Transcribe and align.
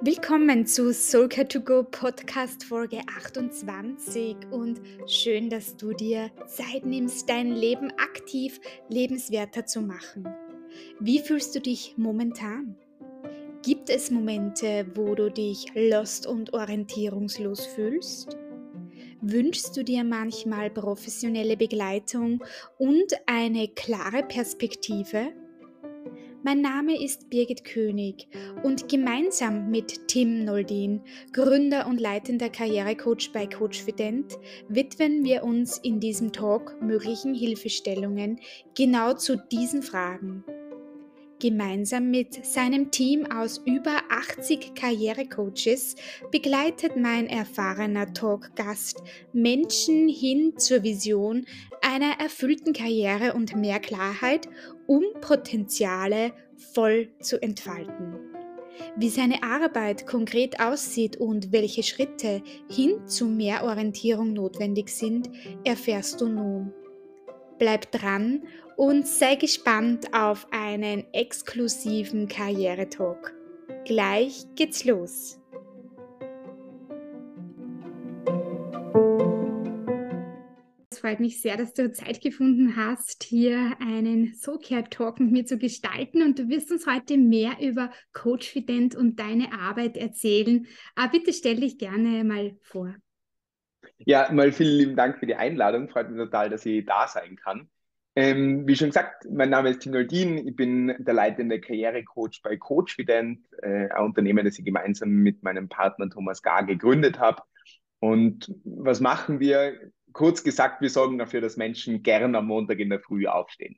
Willkommen 0.00 0.64
zu 0.64 0.92
Soulcare 0.92 1.48
to 1.48 1.60
Go 1.60 1.82
Podcast 1.82 2.62
Folge 2.62 3.00
28 3.18 4.36
und 4.52 4.80
schön, 5.08 5.50
dass 5.50 5.76
du 5.76 5.92
dir 5.92 6.30
Zeit 6.46 6.86
nimmst, 6.86 7.28
dein 7.28 7.50
Leben 7.50 7.90
aktiv 7.98 8.60
lebenswerter 8.90 9.66
zu 9.66 9.80
machen. 9.80 10.28
Wie 11.00 11.18
fühlst 11.18 11.56
du 11.56 11.60
dich 11.60 11.94
momentan? 11.96 12.76
Gibt 13.64 13.90
es 13.90 14.12
Momente, 14.12 14.86
wo 14.94 15.16
du 15.16 15.32
dich 15.32 15.66
lost 15.74 16.28
und 16.28 16.52
orientierungslos 16.52 17.66
fühlst? 17.66 18.36
Wünschst 19.26 19.74
du 19.74 19.82
dir 19.82 20.04
manchmal 20.04 20.68
professionelle 20.68 21.56
Begleitung 21.56 22.44
und 22.76 23.14
eine 23.24 23.68
klare 23.68 24.22
Perspektive? 24.22 25.32
Mein 26.42 26.60
Name 26.60 27.02
ist 27.02 27.30
Birgit 27.30 27.64
König 27.64 28.28
und 28.64 28.86
gemeinsam 28.90 29.70
mit 29.70 30.08
Tim 30.08 30.44
Noldin, 30.44 31.00
Gründer 31.32 31.86
und 31.86 32.02
leitender 32.02 32.50
Karrierecoach 32.50 33.32
bei 33.32 33.46
Coachfident, 33.46 34.36
widmen 34.68 35.24
wir 35.24 35.42
uns 35.42 35.78
in 35.78 36.00
diesem 36.00 36.30
Talk 36.30 36.76
möglichen 36.82 37.32
Hilfestellungen 37.32 38.40
genau 38.76 39.14
zu 39.14 39.36
diesen 39.36 39.82
Fragen. 39.82 40.44
Gemeinsam 41.44 42.10
mit 42.10 42.46
seinem 42.46 42.90
Team 42.90 43.26
aus 43.30 43.60
über 43.66 43.98
80 44.08 44.74
Karrierecoaches 44.74 45.94
begleitet 46.30 46.96
mein 46.96 47.26
erfahrener 47.26 48.14
Talkgast 48.14 49.02
Menschen 49.34 50.08
hin 50.08 50.54
zur 50.56 50.82
Vision 50.82 51.44
einer 51.82 52.18
erfüllten 52.18 52.72
Karriere 52.72 53.34
und 53.34 53.56
mehr 53.56 53.78
Klarheit, 53.78 54.48
um 54.86 55.04
Potenziale 55.20 56.32
voll 56.72 57.10
zu 57.20 57.42
entfalten. 57.42 58.18
Wie 58.96 59.10
seine 59.10 59.42
Arbeit 59.42 60.06
konkret 60.06 60.60
aussieht 60.60 61.18
und 61.18 61.52
welche 61.52 61.82
Schritte 61.82 62.42
hin 62.70 63.06
zu 63.06 63.26
mehr 63.26 63.64
Orientierung 63.64 64.32
notwendig 64.32 64.88
sind, 64.88 65.28
erfährst 65.62 66.22
du 66.22 66.28
nun. 66.30 66.72
Bleib 67.58 67.92
dran 67.92 68.42
und 68.76 69.06
sei 69.06 69.36
gespannt 69.36 70.12
auf 70.12 70.48
einen 70.50 71.04
exklusiven 71.12 72.26
Karrieretalk. 72.26 73.32
Gleich 73.84 74.44
geht's 74.56 74.84
los. 74.84 75.38
Es 80.90 80.98
freut 80.98 81.20
mich 81.20 81.40
sehr, 81.40 81.56
dass 81.56 81.74
du 81.74 81.92
Zeit 81.92 82.20
gefunden 82.20 82.76
hast, 82.76 83.24
hier 83.24 83.76
einen 83.78 84.34
SoCare-Talk 84.34 85.20
mit 85.20 85.30
mir 85.30 85.44
zu 85.44 85.58
gestalten 85.58 86.22
und 86.22 86.38
du 86.38 86.48
wirst 86.48 86.72
uns 86.72 86.86
heute 86.86 87.18
mehr 87.18 87.56
über 87.60 87.90
Coachfident 88.12 88.96
und 88.96 89.20
deine 89.20 89.52
Arbeit 89.52 89.96
erzählen. 89.96 90.66
Aber 90.96 91.12
bitte 91.12 91.32
stell 91.32 91.56
dich 91.56 91.78
gerne 91.78 92.24
mal 92.24 92.56
vor. 92.62 92.94
Ja, 93.98 94.30
mal 94.32 94.52
vielen 94.52 94.78
lieben 94.78 94.96
Dank 94.96 95.18
für 95.18 95.26
die 95.26 95.34
Einladung. 95.34 95.88
Freut 95.88 96.10
mich 96.10 96.18
total, 96.18 96.50
dass 96.50 96.66
ich 96.66 96.84
da 96.84 97.08
sein 97.08 97.36
kann. 97.36 97.68
Ähm, 98.16 98.66
wie 98.66 98.76
schon 98.76 98.90
gesagt, 98.90 99.26
mein 99.28 99.50
Name 99.50 99.70
ist 99.70 99.80
Tim 99.80 99.92
Noldin. 99.92 100.46
Ich 100.46 100.54
bin 100.54 100.94
der 100.98 101.14
leitende 101.14 101.60
Karrierecoach 101.60 102.42
bei 102.42 102.56
Coachfident, 102.56 103.40
äh, 103.62 103.88
ein 103.90 104.04
Unternehmen, 104.04 104.44
das 104.44 104.58
ich 104.58 104.64
gemeinsam 104.64 105.10
mit 105.10 105.42
meinem 105.42 105.68
Partner 105.68 106.08
Thomas 106.08 106.42
Gar 106.42 106.64
gegründet 106.64 107.18
habe. 107.18 107.42
Und 107.98 108.54
was 108.64 109.00
machen 109.00 109.40
wir? 109.40 109.90
Kurz 110.12 110.44
gesagt, 110.44 110.80
wir 110.80 110.90
sorgen 110.90 111.18
dafür, 111.18 111.40
dass 111.40 111.56
Menschen 111.56 112.04
gern 112.04 112.36
am 112.36 112.46
Montag 112.46 112.78
in 112.78 112.90
der 112.90 113.00
Früh 113.00 113.26
aufstehen. 113.26 113.76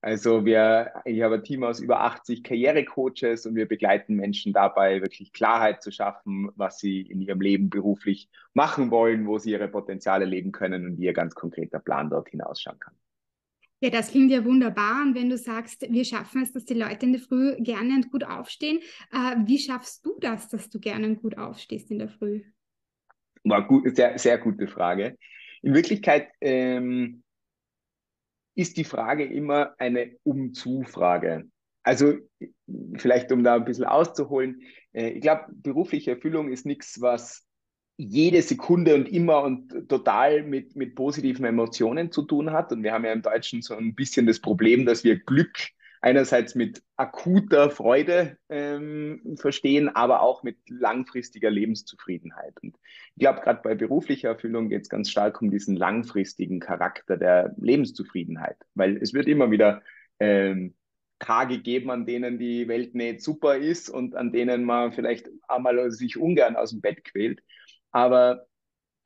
Also 0.00 0.44
wir, 0.44 0.92
ich 1.04 1.22
habe 1.22 1.36
ein 1.36 1.42
Team 1.42 1.64
aus 1.64 1.80
über 1.80 2.00
80 2.02 2.44
Karrierecoaches 2.44 3.46
und 3.46 3.56
wir 3.56 3.66
begleiten 3.66 4.14
Menschen 4.14 4.52
dabei, 4.52 5.02
wirklich 5.02 5.32
Klarheit 5.32 5.82
zu 5.82 5.90
schaffen, 5.90 6.50
was 6.54 6.78
sie 6.78 7.00
in 7.00 7.20
ihrem 7.20 7.40
Leben 7.40 7.68
beruflich 7.68 8.30
machen 8.54 8.92
wollen, 8.92 9.26
wo 9.26 9.38
sie 9.38 9.50
ihre 9.50 9.66
Potenziale 9.66 10.24
leben 10.24 10.52
können 10.52 10.86
und 10.86 10.98
wie 10.98 11.06
ihr 11.06 11.12
ganz 11.12 11.34
konkreter 11.34 11.80
Plan 11.80 12.10
dort 12.10 12.28
hinausschauen 12.28 12.78
kann. 12.78 12.94
Ja, 13.80 13.90
das 13.90 14.10
klingt 14.10 14.30
ja 14.30 14.44
wunderbar. 14.44 15.02
Und 15.02 15.14
wenn 15.16 15.30
du 15.30 15.38
sagst, 15.38 15.86
wir 15.88 16.04
schaffen 16.04 16.42
es, 16.42 16.52
dass 16.52 16.64
die 16.64 16.74
Leute 16.74 17.06
in 17.06 17.12
der 17.12 17.20
Früh 17.20 17.56
gerne 17.58 17.94
und 17.94 18.10
gut 18.10 18.24
aufstehen, 18.24 18.78
äh, 19.12 19.36
wie 19.46 19.58
schaffst 19.58 20.04
du 20.04 20.16
das, 20.20 20.48
dass 20.48 20.70
du 20.70 20.78
gerne 20.78 21.06
und 21.06 21.22
gut 21.22 21.38
aufstehst 21.38 21.90
in 21.90 21.98
der 21.98 22.08
Früh? 22.08 22.42
War 23.44 23.66
gut, 23.66 23.96
sehr, 23.96 24.18
sehr 24.18 24.38
gute 24.38 24.68
Frage. 24.68 25.16
In 25.62 25.74
Wirklichkeit 25.74 26.28
ähm, 26.40 27.22
ist 28.58 28.76
die 28.76 28.84
Frage 28.84 29.24
immer 29.24 29.74
eine 29.78 30.16
Umzu-Frage. 30.24 31.48
Also 31.84 32.14
vielleicht 32.96 33.30
um 33.30 33.44
da 33.44 33.54
ein 33.54 33.64
bisschen 33.64 33.84
auszuholen, 33.84 34.62
äh, 34.92 35.10
ich 35.10 35.20
glaube, 35.20 35.44
berufliche 35.52 36.10
Erfüllung 36.10 36.50
ist 36.50 36.66
nichts, 36.66 37.00
was 37.00 37.46
jede 37.96 38.42
Sekunde 38.42 38.96
und 38.96 39.08
immer 39.08 39.42
und 39.42 39.88
total 39.88 40.42
mit, 40.42 40.74
mit 40.74 40.96
positiven 40.96 41.44
Emotionen 41.44 42.10
zu 42.10 42.22
tun 42.22 42.50
hat. 42.50 42.72
Und 42.72 42.82
wir 42.82 42.92
haben 42.92 43.04
ja 43.04 43.12
im 43.12 43.22
Deutschen 43.22 43.62
so 43.62 43.74
ein 43.74 43.94
bisschen 43.94 44.26
das 44.26 44.40
Problem, 44.40 44.86
dass 44.86 45.04
wir 45.04 45.20
Glück 45.20 45.56
einerseits 46.00 46.54
mit 46.54 46.82
akuter 46.96 47.70
Freude 47.70 48.36
ähm, 48.48 49.36
verstehen, 49.36 49.88
aber 49.88 50.22
auch 50.22 50.42
mit 50.42 50.58
langfristiger 50.68 51.50
Lebenszufriedenheit. 51.50 52.54
Und 52.62 52.76
ich 53.14 53.20
glaube, 53.20 53.40
gerade 53.40 53.60
bei 53.62 53.74
beruflicher 53.74 54.28
Erfüllung 54.28 54.68
geht 54.68 54.82
es 54.82 54.88
ganz 54.88 55.10
stark 55.10 55.40
um 55.42 55.50
diesen 55.50 55.76
langfristigen 55.76 56.60
Charakter 56.60 57.16
der 57.16 57.54
Lebenszufriedenheit, 57.56 58.56
weil 58.74 58.96
es 58.98 59.12
wird 59.12 59.26
immer 59.28 59.50
wieder 59.50 59.82
ähm, 60.20 60.74
Tage 61.18 61.58
geben, 61.58 61.90
an 61.90 62.06
denen 62.06 62.38
die 62.38 62.68
Welt 62.68 62.94
nicht 62.94 63.22
super 63.22 63.56
ist 63.56 63.90
und 63.90 64.14
an 64.14 64.32
denen 64.32 64.64
man 64.64 64.92
vielleicht 64.92 65.28
einmal 65.48 65.90
sich 65.90 66.16
ungern 66.16 66.56
aus 66.56 66.70
dem 66.70 66.80
Bett 66.80 67.04
quält. 67.04 67.42
Aber 67.90 68.46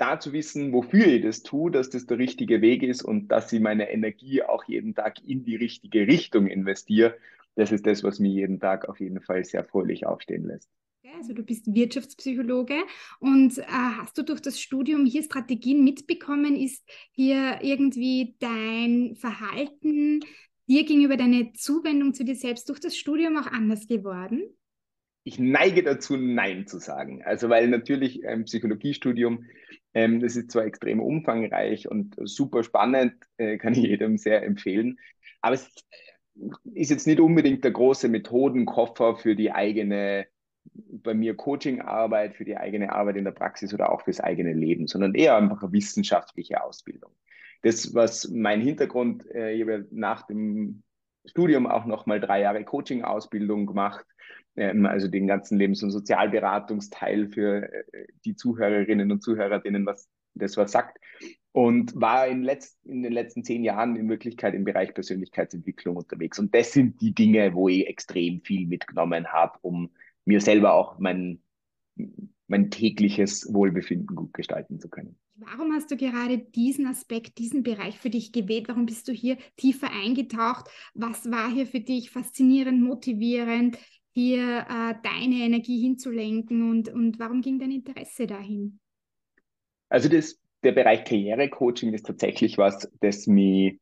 da 0.02 0.18
zu 0.18 0.32
wissen, 0.32 0.72
wofür 0.72 1.06
ich 1.06 1.22
das 1.22 1.44
tue, 1.44 1.70
dass 1.70 1.88
das 1.88 2.06
der 2.06 2.18
richtige 2.18 2.60
Weg 2.60 2.82
ist 2.82 3.02
und 3.04 3.28
dass 3.28 3.52
ich 3.52 3.60
meine 3.60 3.88
Energie 3.88 4.42
auch 4.42 4.64
jeden 4.64 4.96
Tag 4.96 5.22
in 5.24 5.44
die 5.44 5.54
richtige 5.54 6.08
Richtung 6.08 6.48
investiere, 6.48 7.16
das 7.54 7.70
ist 7.70 7.86
das, 7.86 8.02
was 8.02 8.18
mich 8.18 8.32
jeden 8.32 8.58
Tag 8.58 8.88
auf 8.88 8.98
jeden 8.98 9.20
Fall 9.20 9.44
sehr 9.44 9.64
fröhlich 9.64 10.04
aufstehen 10.04 10.46
lässt. 10.46 10.68
Also 11.16 11.34
du 11.34 11.44
bist 11.44 11.72
Wirtschaftspsychologe 11.72 12.82
und 13.20 13.58
äh, 13.58 13.64
hast 13.68 14.18
du 14.18 14.22
durch 14.22 14.40
das 14.40 14.60
Studium 14.60 15.06
hier 15.06 15.22
Strategien 15.22 15.84
mitbekommen? 15.84 16.56
Ist 16.56 16.82
hier 17.12 17.60
irgendwie 17.62 18.34
dein 18.40 19.14
Verhalten 19.14 20.20
dir 20.66 20.84
gegenüber 20.84 21.16
deine 21.16 21.52
Zuwendung 21.52 22.12
zu 22.12 22.24
dir 22.24 22.34
selbst 22.34 22.68
durch 22.68 22.80
das 22.80 22.96
Studium 22.96 23.36
auch 23.36 23.46
anders 23.46 23.86
geworden? 23.86 24.42
Ich 25.24 25.38
neige 25.38 25.82
dazu, 25.82 26.16
Nein 26.16 26.66
zu 26.66 26.78
sagen. 26.78 27.22
Also, 27.24 27.48
weil 27.48 27.68
natürlich 27.68 28.26
ein 28.26 28.44
Psychologiestudium, 28.44 29.44
ähm, 29.94 30.20
das 30.20 30.36
ist 30.36 30.50
zwar 30.50 30.64
extrem 30.64 31.00
umfangreich 31.00 31.88
und 31.88 32.16
super 32.24 32.64
spannend, 32.64 33.14
äh, 33.36 33.58
kann 33.58 33.74
ich 33.74 33.80
jedem 33.80 34.18
sehr 34.18 34.42
empfehlen, 34.42 34.98
aber 35.40 35.54
es 35.54 35.68
ist 36.74 36.90
jetzt 36.90 37.06
nicht 37.06 37.20
unbedingt 37.20 37.62
der 37.64 37.72
große 37.72 38.08
Methodenkoffer 38.08 39.16
für 39.16 39.36
die 39.36 39.52
eigene, 39.52 40.26
bei 40.74 41.14
mir 41.14 41.36
Coachingarbeit, 41.36 42.34
für 42.34 42.44
die 42.44 42.56
eigene 42.56 42.92
Arbeit 42.92 43.16
in 43.16 43.24
der 43.24 43.32
Praxis 43.32 43.74
oder 43.74 43.92
auch 43.92 44.02
fürs 44.02 44.20
eigene 44.20 44.52
Leben, 44.52 44.86
sondern 44.86 45.14
eher 45.14 45.36
einfach 45.36 45.62
eine 45.62 45.72
wissenschaftliche 45.72 46.62
Ausbildung. 46.62 47.12
Das, 47.62 47.94
was 47.94 48.28
mein 48.30 48.60
Hintergrund, 48.60 49.26
äh, 49.34 49.52
ich 49.52 49.62
habe 49.62 49.86
nach 49.90 50.26
dem 50.26 50.82
Studium 51.26 51.66
auch 51.66 51.84
nochmal 51.84 52.20
drei 52.20 52.40
Jahre 52.40 52.64
Coaching-Ausbildung 52.64 53.66
gemacht, 53.66 54.06
also 54.54 55.08
den 55.08 55.26
ganzen 55.26 55.58
Lebens- 55.58 55.82
und 55.82 55.90
Sozialberatungsteil 55.90 57.28
für 57.28 57.72
äh, 57.72 58.06
die 58.24 58.36
Zuhörerinnen 58.36 59.10
und 59.10 59.22
Zuhörer, 59.22 59.60
denen 59.60 59.86
was 59.86 60.08
das 60.34 60.56
was 60.56 60.72
sagt. 60.72 60.98
Und 61.52 61.94
war 61.94 62.26
in, 62.26 62.42
letzt, 62.42 62.78
in 62.86 63.02
den 63.02 63.12
letzten 63.12 63.44
zehn 63.44 63.62
Jahren 63.62 63.96
in 63.96 64.08
Wirklichkeit 64.08 64.54
im 64.54 64.64
Bereich 64.64 64.94
Persönlichkeitsentwicklung 64.94 65.96
unterwegs. 65.96 66.38
Und 66.38 66.54
das 66.54 66.72
sind 66.72 67.00
die 67.02 67.14
Dinge, 67.14 67.54
wo 67.54 67.68
ich 67.68 67.86
extrem 67.86 68.40
viel 68.40 68.66
mitgenommen 68.66 69.26
habe, 69.28 69.58
um 69.60 69.90
mir 70.24 70.40
selber 70.40 70.72
auch 70.72 70.98
mein, 70.98 71.42
mein 72.46 72.70
tägliches 72.70 73.52
Wohlbefinden 73.52 74.16
gut 74.16 74.32
gestalten 74.32 74.80
zu 74.80 74.88
können. 74.88 75.18
Warum 75.34 75.72
hast 75.72 75.90
du 75.90 75.96
gerade 75.96 76.38
diesen 76.38 76.86
Aspekt, 76.86 77.38
diesen 77.38 77.62
Bereich 77.62 77.98
für 77.98 78.10
dich 78.10 78.32
gewählt? 78.32 78.68
Warum 78.68 78.86
bist 78.86 79.08
du 79.08 79.12
hier 79.12 79.36
tiefer 79.56 79.90
eingetaucht? 79.90 80.70
Was 80.94 81.30
war 81.30 81.50
hier 81.50 81.66
für 81.66 81.80
dich 81.80 82.10
faszinierend, 82.10 82.80
motivierend? 82.80 83.76
Hier 84.12 84.66
äh, 84.68 84.94
deine 85.02 85.36
Energie 85.44 85.80
hinzulenken 85.80 86.70
und, 86.70 86.88
und 86.88 87.18
warum 87.18 87.40
ging 87.40 87.58
dein 87.58 87.70
Interesse 87.70 88.26
dahin? 88.26 88.78
Also 89.88 90.08
das, 90.08 90.38
der 90.62 90.72
Bereich 90.72 91.04
Karrierecoaching 91.04 91.92
ist 91.92 92.06
tatsächlich 92.06 92.58
was, 92.58 92.90
das 93.00 93.26
mich 93.26 93.78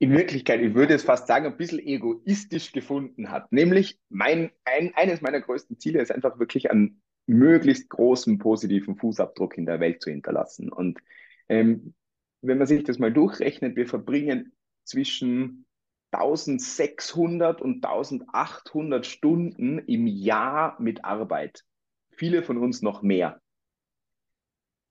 in 0.00 0.12
Wirklichkeit, 0.12 0.60
ich 0.60 0.74
würde 0.74 0.94
es 0.94 1.02
fast 1.02 1.26
sagen, 1.26 1.46
ein 1.46 1.56
bisschen 1.56 1.80
egoistisch 1.80 2.72
gefunden 2.72 3.30
hat. 3.30 3.50
Nämlich 3.52 3.98
mein, 4.08 4.50
ein, 4.64 4.92
eines 4.94 5.20
meiner 5.20 5.40
größten 5.40 5.78
Ziele 5.78 6.00
ist 6.00 6.12
einfach 6.12 6.38
wirklich 6.38 6.70
einen 6.70 7.02
möglichst 7.26 7.88
großen 7.88 8.38
positiven 8.38 8.96
Fußabdruck 8.96 9.58
in 9.58 9.66
der 9.66 9.80
Welt 9.80 10.00
zu 10.00 10.10
hinterlassen. 10.10 10.70
Und 10.72 11.00
ähm, 11.48 11.94
wenn 12.42 12.58
man 12.58 12.66
sich 12.66 12.84
das 12.84 12.98
mal 12.98 13.12
durchrechnet, 13.12 13.76
wir 13.76 13.86
verbringen 13.86 14.52
zwischen 14.84 15.66
1600 16.10 17.60
und 17.60 17.84
1800 17.84 19.06
Stunden 19.06 19.78
im 19.78 20.06
Jahr 20.06 20.80
mit 20.80 21.04
Arbeit. 21.04 21.64
Viele 22.10 22.42
von 22.42 22.58
uns 22.58 22.82
noch 22.82 23.02
mehr. 23.02 23.40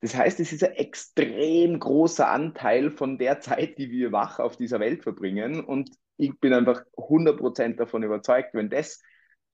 Das 0.02 0.16
heißt, 0.16 0.40
es 0.40 0.54
ist 0.54 0.64
ein 0.64 0.74
extrem 0.74 1.80
großer 1.80 2.30
Anteil 2.30 2.92
von 2.92 3.18
der 3.18 3.40
Zeit, 3.40 3.78
die 3.80 3.90
wir 3.90 4.12
wach 4.12 4.40
auf 4.40 4.56
dieser 4.56 4.80
Welt 4.80 5.04
verbringen. 5.04 5.64
Und 5.64 5.90
ich 6.18 6.40
bin 6.40 6.54
einfach 6.54 6.84
100% 6.96 7.76
davon 7.78 8.04
überzeugt, 8.04 8.54
wenn 8.54 8.70
das 8.70 9.02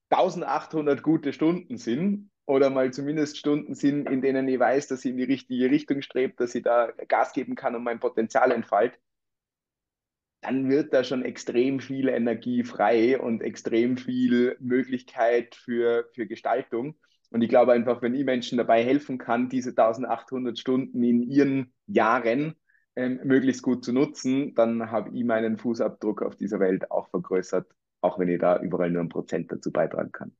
1800 0.09 1.01
gute 1.01 1.31
Stunden 1.31 1.77
sind 1.77 2.29
oder 2.45 2.69
mal 2.69 2.91
zumindest 2.91 3.37
Stunden 3.37 3.73
sind, 3.73 4.09
in 4.09 4.21
denen 4.21 4.47
ich 4.47 4.59
weiß, 4.59 4.87
dass 4.89 5.05
ich 5.05 5.11
in 5.11 5.17
die 5.17 5.23
richtige 5.23 5.71
Richtung 5.71 6.01
strebe, 6.01 6.33
dass 6.35 6.53
ich 6.55 6.63
da 6.63 6.91
Gas 7.07 7.31
geben 7.31 7.55
kann 7.55 7.75
und 7.75 7.83
mein 7.83 8.01
Potenzial 8.01 8.51
entfaltet, 8.51 8.99
dann 10.43 10.69
wird 10.69 10.93
da 10.93 11.03
schon 11.03 11.23
extrem 11.23 11.79
viel 11.79 12.09
Energie 12.09 12.63
frei 12.63 13.19
und 13.19 13.41
extrem 13.41 13.97
viel 13.97 14.57
Möglichkeit 14.59 15.55
für, 15.55 16.09
für 16.13 16.27
Gestaltung. 16.27 16.95
Und 17.31 17.41
ich 17.41 17.49
glaube 17.49 17.71
einfach, 17.73 18.01
wenn 18.01 18.13
ich 18.13 18.25
Menschen 18.25 18.57
dabei 18.57 18.83
helfen 18.83 19.17
kann, 19.17 19.49
diese 19.49 19.71
1800 19.71 20.59
Stunden 20.59 21.03
in 21.03 21.23
ihren 21.23 21.73
Jahren 21.87 22.55
ähm, 22.95 23.19
möglichst 23.23 23.63
gut 23.63 23.83
zu 23.83 23.91
nutzen, 23.91 24.53
dann 24.53 24.91
habe 24.91 25.09
ich 25.17 25.23
meinen 25.23 25.57
Fußabdruck 25.57 26.21
auf 26.21 26.35
dieser 26.35 26.59
Welt 26.59 26.91
auch 26.91 27.09
vergrößert, 27.09 27.65
auch 28.01 28.19
wenn 28.19 28.29
ich 28.29 28.39
da 28.39 28.61
überall 28.61 28.91
nur 28.91 29.01
ein 29.01 29.09
Prozent 29.09 29.51
dazu 29.51 29.71
beitragen 29.71 30.11
kann. 30.11 30.35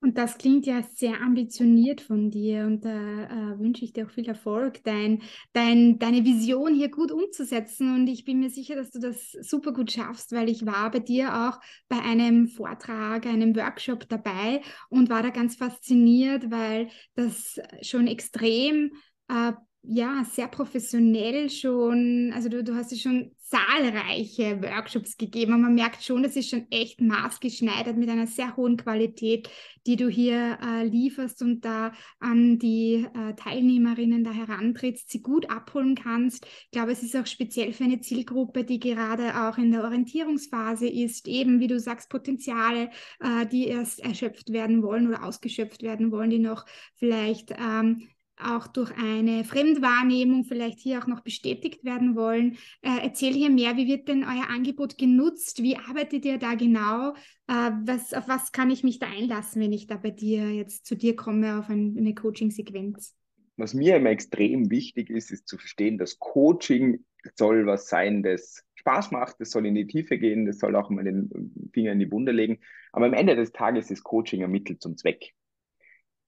Und 0.00 0.18
das 0.18 0.36
klingt 0.36 0.66
ja 0.66 0.82
sehr 0.82 1.20
ambitioniert 1.22 2.00
von 2.02 2.30
dir 2.30 2.66
und 2.66 2.84
da 2.84 2.90
äh, 2.90 3.58
wünsche 3.58 3.84
ich 3.84 3.94
dir 3.94 4.06
auch 4.06 4.10
viel 4.10 4.28
Erfolg, 4.28 4.84
dein, 4.84 5.22
dein, 5.54 5.98
deine 5.98 6.24
Vision 6.24 6.74
hier 6.74 6.90
gut 6.90 7.10
umzusetzen. 7.10 7.94
Und 7.94 8.06
ich 8.06 8.24
bin 8.24 8.40
mir 8.40 8.50
sicher, 8.50 8.76
dass 8.76 8.90
du 8.90 9.00
das 9.00 9.32
super 9.32 9.72
gut 9.72 9.90
schaffst, 9.90 10.32
weil 10.32 10.50
ich 10.50 10.66
war 10.66 10.90
bei 10.90 10.98
dir 10.98 11.48
auch 11.48 11.60
bei 11.88 11.98
einem 11.98 12.46
Vortrag, 12.46 13.26
einem 13.26 13.56
Workshop 13.56 14.06
dabei 14.08 14.60
und 14.90 15.08
war 15.08 15.22
da 15.22 15.30
ganz 15.30 15.56
fasziniert, 15.56 16.50
weil 16.50 16.88
das 17.14 17.58
schon 17.80 18.06
extrem 18.06 18.92
äh, 19.28 19.52
ja, 19.88 20.24
sehr 20.24 20.48
professionell 20.48 21.48
schon, 21.48 22.32
also 22.34 22.48
du, 22.48 22.64
du 22.64 22.74
hast 22.74 22.90
ja 22.90 22.98
schon 22.98 23.30
zahlreiche 23.38 24.60
Workshops 24.60 25.16
gegeben 25.16 25.54
und 25.54 25.62
man 25.62 25.74
merkt 25.76 26.02
schon, 26.02 26.24
das 26.24 26.34
ist 26.34 26.50
schon 26.50 26.66
echt 26.70 27.00
maßgeschneidert 27.00 27.96
mit 27.96 28.08
einer 28.08 28.26
sehr 28.26 28.56
hohen 28.56 28.76
Qualität, 28.76 29.48
die 29.86 29.94
du 29.94 30.08
hier 30.08 30.58
äh, 30.60 30.84
lieferst 30.84 31.40
und 31.42 31.64
da 31.64 31.92
an 32.18 32.58
die 32.58 33.06
äh, 33.14 33.34
Teilnehmerinnen 33.34 34.24
da 34.24 34.32
herantrittst, 34.32 35.08
sie 35.08 35.22
gut 35.22 35.48
abholen 35.48 35.94
kannst. 35.94 36.44
Ich 36.46 36.70
glaube, 36.72 36.90
es 36.90 37.04
ist 37.04 37.14
auch 37.14 37.26
speziell 37.26 37.72
für 37.72 37.84
eine 37.84 38.00
Zielgruppe, 38.00 38.64
die 38.64 38.80
gerade 38.80 39.46
auch 39.46 39.56
in 39.56 39.70
der 39.70 39.84
Orientierungsphase 39.84 40.88
ist, 40.88 41.28
eben 41.28 41.60
wie 41.60 41.68
du 41.68 41.78
sagst, 41.78 42.10
Potenziale, 42.10 42.90
äh, 43.20 43.46
die 43.46 43.68
erst 43.68 44.00
erschöpft 44.00 44.52
werden 44.52 44.82
wollen 44.82 45.06
oder 45.06 45.22
ausgeschöpft 45.22 45.82
werden 45.82 46.10
wollen, 46.10 46.30
die 46.30 46.40
noch 46.40 46.66
vielleicht 46.96 47.52
ähm, 47.52 48.08
auch 48.38 48.66
durch 48.66 48.92
eine 48.96 49.44
Fremdwahrnehmung 49.44 50.44
vielleicht 50.44 50.78
hier 50.78 50.98
auch 50.98 51.06
noch 51.06 51.20
bestätigt 51.20 51.84
werden 51.84 52.16
wollen. 52.16 52.58
Äh, 52.82 53.02
erzähl 53.02 53.32
hier 53.32 53.50
mehr, 53.50 53.76
wie 53.76 53.86
wird 53.86 54.08
denn 54.08 54.24
euer 54.24 54.48
Angebot 54.48 54.98
genutzt? 54.98 55.62
Wie 55.62 55.76
arbeitet 55.76 56.24
ihr 56.24 56.38
da 56.38 56.54
genau? 56.54 57.14
Äh, 57.48 57.70
was, 57.84 58.12
auf 58.12 58.28
was 58.28 58.52
kann 58.52 58.70
ich 58.70 58.84
mich 58.84 58.98
da 58.98 59.06
einlassen, 59.06 59.62
wenn 59.62 59.72
ich 59.72 59.86
da 59.86 59.96
bei 59.96 60.10
dir 60.10 60.50
jetzt 60.50 60.86
zu 60.86 60.96
dir 60.96 61.16
komme 61.16 61.58
auf 61.58 61.68
ein, 61.68 61.96
eine 61.98 62.14
Coaching-Sequenz? 62.14 63.14
Was 63.56 63.72
mir 63.72 63.96
immer 63.96 64.10
extrem 64.10 64.70
wichtig 64.70 65.08
ist, 65.08 65.30
ist 65.30 65.48
zu 65.48 65.56
verstehen, 65.56 65.96
dass 65.96 66.18
Coaching 66.18 67.04
soll 67.36 67.66
was 67.66 67.88
sein, 67.88 68.22
das 68.22 68.62
Spaß 68.74 69.10
macht, 69.10 69.40
das 69.40 69.50
soll 69.50 69.66
in 69.66 69.74
die 69.74 69.86
Tiefe 69.86 70.18
gehen, 70.18 70.46
das 70.46 70.58
soll 70.58 70.76
auch 70.76 70.90
mal 70.90 71.04
den 71.04 71.30
Finger 71.72 71.92
in 71.92 71.98
die 71.98 72.10
Wunde 72.12 72.32
legen. 72.32 72.58
Aber 72.92 73.06
am 73.06 73.14
Ende 73.14 73.34
des 73.34 73.52
Tages 73.52 73.90
ist 73.90 74.04
Coaching 74.04 74.44
ein 74.44 74.50
Mittel 74.50 74.78
zum 74.78 74.96
Zweck 74.96 75.32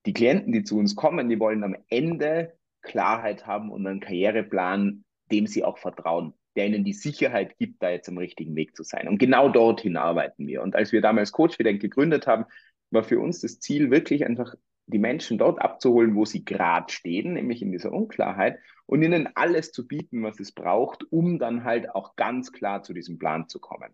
die 0.09 0.15
Klienten, 0.15 0.55
die 0.55 0.65
zu 0.65 0.79
uns 0.79 0.97
kommen, 0.97 1.29
die 1.29 1.39
wollen 1.39 1.63
am 1.63 1.77
Ende 1.91 2.55
Klarheit 2.81 3.47
haben 3.47 3.71
und 3.71 3.87
einen 3.87 4.01
Karriereplan, 4.01 5.05
dem 5.31 5.47
sie 5.47 5.65
auch 5.65 5.77
vertrauen, 5.77 6.33
der 6.57 6.67
ihnen 6.67 6.83
die 6.83 6.95
Sicherheit 6.95 7.59
gibt, 7.59 7.83
da 7.83 7.91
jetzt 7.91 8.09
am 8.09 8.17
richtigen 8.17 8.57
Weg 8.57 8.75
zu 8.75 8.85
sein. 8.85 9.07
Und 9.07 9.19
genau 9.19 9.51
dorthin 9.51 9.99
arbeiten 9.99 10.47
wir. 10.47 10.63
Und 10.63 10.75
als 10.75 10.93
wir 10.93 11.03
damals 11.03 11.31
Coach 11.31 11.59
wieder 11.59 11.75
gegründet 11.75 12.27
haben, 12.27 12.47
war 12.91 13.05
für 13.05 13.21
uns 13.21 13.43
das 13.43 13.61
Ziel, 13.61 13.91
wirklich 13.91 14.25
einfach 14.25 14.55
die 14.87 14.99
Menschen 14.99 15.37
dort 15.37 15.61
abzuholen, 15.61 16.15
wo 16.15 16.25
sie 16.25 16.43
gerade 16.43 16.91
stehen, 16.91 17.35
nämlich 17.35 17.61
in 17.61 17.71
dieser 17.71 17.93
Unklarheit, 17.93 18.59
und 18.87 19.03
ihnen 19.03 19.29
alles 19.35 19.73
zu 19.73 19.87
bieten, 19.87 20.23
was 20.23 20.41
es 20.41 20.53
braucht, 20.53 21.05
um 21.13 21.39
dann 21.39 21.65
halt 21.65 21.95
auch 21.95 22.17
ganz 22.17 22.51
klar 22.51 22.83
zu 22.83 22.95
diesem 22.95 23.19
Plan 23.19 23.47
zu 23.47 23.61
kommen. 23.61 23.91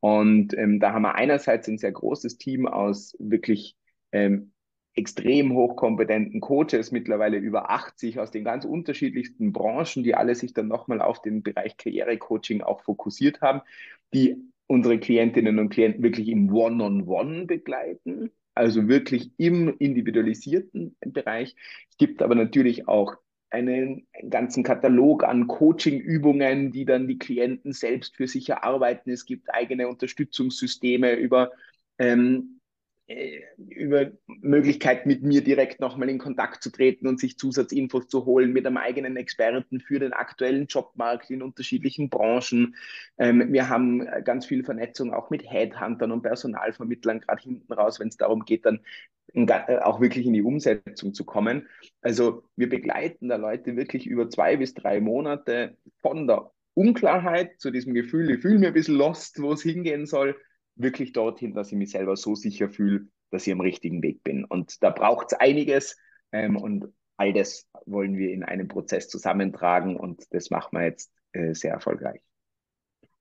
Und 0.00 0.52
ähm, 0.58 0.78
da 0.78 0.92
haben 0.92 1.00
wir 1.00 1.14
einerseits 1.14 1.66
ein 1.68 1.78
sehr 1.78 1.92
großes 1.92 2.36
Team 2.36 2.68
aus 2.68 3.16
wirklich 3.18 3.78
ähm, 4.12 4.52
extrem 4.94 5.52
hochkompetenten 5.54 6.40
Coaches, 6.40 6.92
mittlerweile 6.92 7.38
über 7.38 7.70
80 7.70 8.20
aus 8.20 8.30
den 8.30 8.44
ganz 8.44 8.64
unterschiedlichsten 8.64 9.52
Branchen, 9.52 10.04
die 10.04 10.14
alle 10.14 10.34
sich 10.34 10.54
dann 10.54 10.68
nochmal 10.68 11.00
auf 11.00 11.20
den 11.20 11.42
Bereich 11.42 11.76
Karrierecoaching 11.76 12.62
auch 12.62 12.82
fokussiert 12.82 13.40
haben, 13.40 13.60
die 14.12 14.36
unsere 14.66 14.98
Klientinnen 14.98 15.58
und 15.58 15.70
Klienten 15.70 16.02
wirklich 16.02 16.28
im 16.28 16.52
One-on-One 16.52 17.02
-on 17.02 17.42
-One 17.42 17.46
begleiten, 17.46 18.30
also 18.54 18.88
wirklich 18.88 19.32
im 19.36 19.76
individualisierten 19.78 20.96
Bereich. 21.00 21.56
Es 21.90 21.96
gibt 21.96 22.22
aber 22.22 22.34
natürlich 22.34 22.86
auch 22.88 23.16
einen 23.50 24.06
ganzen 24.30 24.64
Katalog 24.64 25.24
an 25.24 25.46
Coaching-Übungen, 25.46 26.72
die 26.72 26.84
dann 26.84 27.06
die 27.06 27.18
Klienten 27.18 27.72
selbst 27.72 28.16
für 28.16 28.26
sich 28.26 28.48
erarbeiten. 28.48 29.10
Es 29.10 29.26
gibt 29.26 29.52
eigene 29.52 29.88
Unterstützungssysteme 29.88 31.14
über 31.14 31.52
ähm, 31.98 32.53
äh, 32.53 32.53
über 33.06 34.12
Möglichkeit, 34.26 35.04
mit 35.04 35.22
mir 35.22 35.44
direkt 35.44 35.78
nochmal 35.78 36.08
in 36.08 36.18
Kontakt 36.18 36.62
zu 36.62 36.70
treten 36.70 37.06
und 37.06 37.20
sich 37.20 37.36
Zusatzinfos 37.36 38.08
zu 38.08 38.24
holen 38.24 38.52
mit 38.52 38.66
einem 38.66 38.78
eigenen 38.78 39.16
Experten 39.16 39.80
für 39.80 39.98
den 39.98 40.14
aktuellen 40.14 40.66
Jobmarkt 40.66 41.30
in 41.30 41.42
unterschiedlichen 41.42 42.08
Branchen. 42.08 42.74
Ähm, 43.18 43.52
wir 43.52 43.68
haben 43.68 44.06
ganz 44.24 44.46
viel 44.46 44.64
Vernetzung 44.64 45.12
auch 45.12 45.28
mit 45.28 45.50
Headhuntern 45.50 46.12
und 46.12 46.22
Personalvermittlern, 46.22 47.20
gerade 47.20 47.42
hinten 47.42 47.72
raus, 47.72 48.00
wenn 48.00 48.08
es 48.08 48.16
darum 48.16 48.46
geht, 48.46 48.64
dann 48.64 48.80
äh, 49.34 49.78
auch 49.78 50.00
wirklich 50.00 50.24
in 50.24 50.32
die 50.32 50.42
Umsetzung 50.42 51.12
zu 51.12 51.24
kommen. 51.24 51.68
Also 52.00 52.44
wir 52.56 52.70
begleiten 52.70 53.28
da 53.28 53.36
Leute 53.36 53.76
wirklich 53.76 54.06
über 54.06 54.30
zwei 54.30 54.56
bis 54.56 54.72
drei 54.72 55.00
Monate 55.00 55.76
von 56.00 56.26
der 56.26 56.52
Unklarheit 56.72 57.60
zu 57.60 57.70
diesem 57.70 57.92
Gefühl, 57.92 58.30
ich 58.30 58.40
fühle 58.40 58.58
mich 58.58 58.68
ein 58.68 58.74
bisschen 58.74 58.96
lost, 58.96 59.42
wo 59.42 59.52
es 59.52 59.62
hingehen 59.62 60.06
soll, 60.06 60.36
wirklich 60.76 61.12
dorthin, 61.12 61.54
dass 61.54 61.72
ich 61.72 61.78
mich 61.78 61.90
selber 61.90 62.16
so 62.16 62.34
sicher 62.34 62.68
fühle, 62.68 63.08
dass 63.30 63.46
ich 63.46 63.52
am 63.52 63.60
richtigen 63.60 64.02
Weg 64.02 64.22
bin. 64.22 64.44
Und 64.44 64.82
da 64.82 64.90
braucht 64.90 65.32
es 65.32 65.38
einiges 65.38 65.96
ähm, 66.32 66.56
und 66.56 66.86
all 67.16 67.32
das 67.32 67.68
wollen 67.86 68.16
wir 68.16 68.32
in 68.32 68.42
einem 68.42 68.68
Prozess 68.68 69.08
zusammentragen 69.08 69.96
und 69.96 70.24
das 70.30 70.50
machen 70.50 70.76
wir 70.76 70.84
jetzt 70.84 71.12
äh, 71.32 71.54
sehr 71.54 71.72
erfolgreich. 71.72 72.20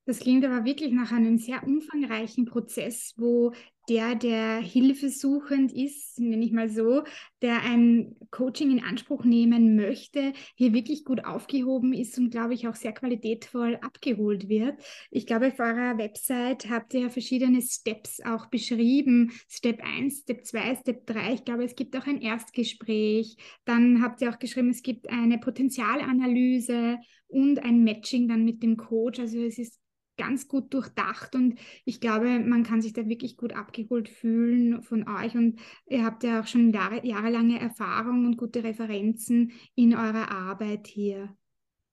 Das 0.06 0.20
klingt 0.20 0.44
aber 0.44 0.66
wirklich 0.66 0.92
nach 0.92 1.12
einem 1.12 1.38
sehr 1.38 1.64
umfangreichen 1.64 2.46
Prozess, 2.46 3.14
wo 3.16 3.54
der, 3.90 4.16
der 4.16 4.60
hilfesuchend 4.60 5.74
ist, 5.74 6.20
nenne 6.20 6.46
ich 6.46 6.52
mal 6.52 6.70
so, 6.70 7.04
der 7.42 7.62
ein 7.64 8.16
Coaching 8.32 8.72
in 8.72 8.84
Anspruch 8.84 9.26
nehmen 9.26 9.76
möchte, 9.76 10.34
hier 10.56 10.74
wirklich 10.74 11.04
gut 11.04 11.26
aufgehoben 11.26 11.94
ist 11.94 12.18
und, 12.18 12.30
glaube 12.30 12.54
ich, 12.54 12.68
auch 12.68 12.76
sehr 12.76 12.94
qualitätvoll 12.94 13.78
abgeholt 13.82 14.48
wird. 14.48 14.80
Ich 15.12 15.26
glaube, 15.26 15.48
auf 15.48 15.60
eurer 15.60 15.98
Website 15.98 16.70
habt 16.70 16.94
ihr 16.94 17.10
verschiedene 17.10 17.62
Steps 17.62 18.22
auch 18.24 18.46
beschrieben. 18.46 19.32
Step 19.50 19.82
1, 19.84 20.22
Step 20.22 20.46
2, 20.46 20.76
Step 20.76 21.06
3. 21.06 21.34
Ich 21.34 21.46
glaube, 21.46 21.66
es 21.66 21.76
gibt 21.76 21.98
auch 21.98 22.08
ein 22.08 22.22
Erstgespräch. 22.22 23.36
Dann 23.66 24.02
habt 24.02 24.22
ihr 24.22 24.30
auch 24.30 24.40
geschrieben, 24.40 24.70
es 24.70 24.82
gibt 24.82 25.10
eine 25.10 25.38
Potenzialanalyse 25.38 27.00
und 27.28 27.60
ein 27.60 27.84
Matching 27.84 28.28
dann 28.28 28.46
mit 28.46 28.64
dem 28.64 28.78
Coach. 28.78 29.20
Also 29.20 29.40
es 29.40 29.58
ist 29.58 29.83
ganz 30.18 30.48
gut 30.48 30.74
durchdacht 30.74 31.36
und 31.36 31.60
ich 31.86 32.00
glaube, 32.00 32.40
man 32.40 32.64
kann 32.64 32.82
sich 32.82 32.94
da 32.94 33.08
wirklich 33.08 33.38
gut 33.38 33.54
abgeholt 33.54 34.10
fühlen 34.10 34.82
von 34.84 35.08
euch 35.08 35.36
und 35.36 35.60
ihr 35.88 36.06
habt 36.06 36.24
ja 36.24 36.42
auch 36.42 36.48
schon 36.48 36.72
Jahre, 36.72 37.06
jahrelange 37.06 37.60
Erfahrung 37.60 38.26
und 38.26 38.38
gute 38.38 38.64
Referenzen 38.64 39.52
in 39.76 39.96
eurer 39.96 40.32
Arbeit 40.32 40.88
hier. 40.88 41.36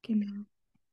Genau. 0.02 0.44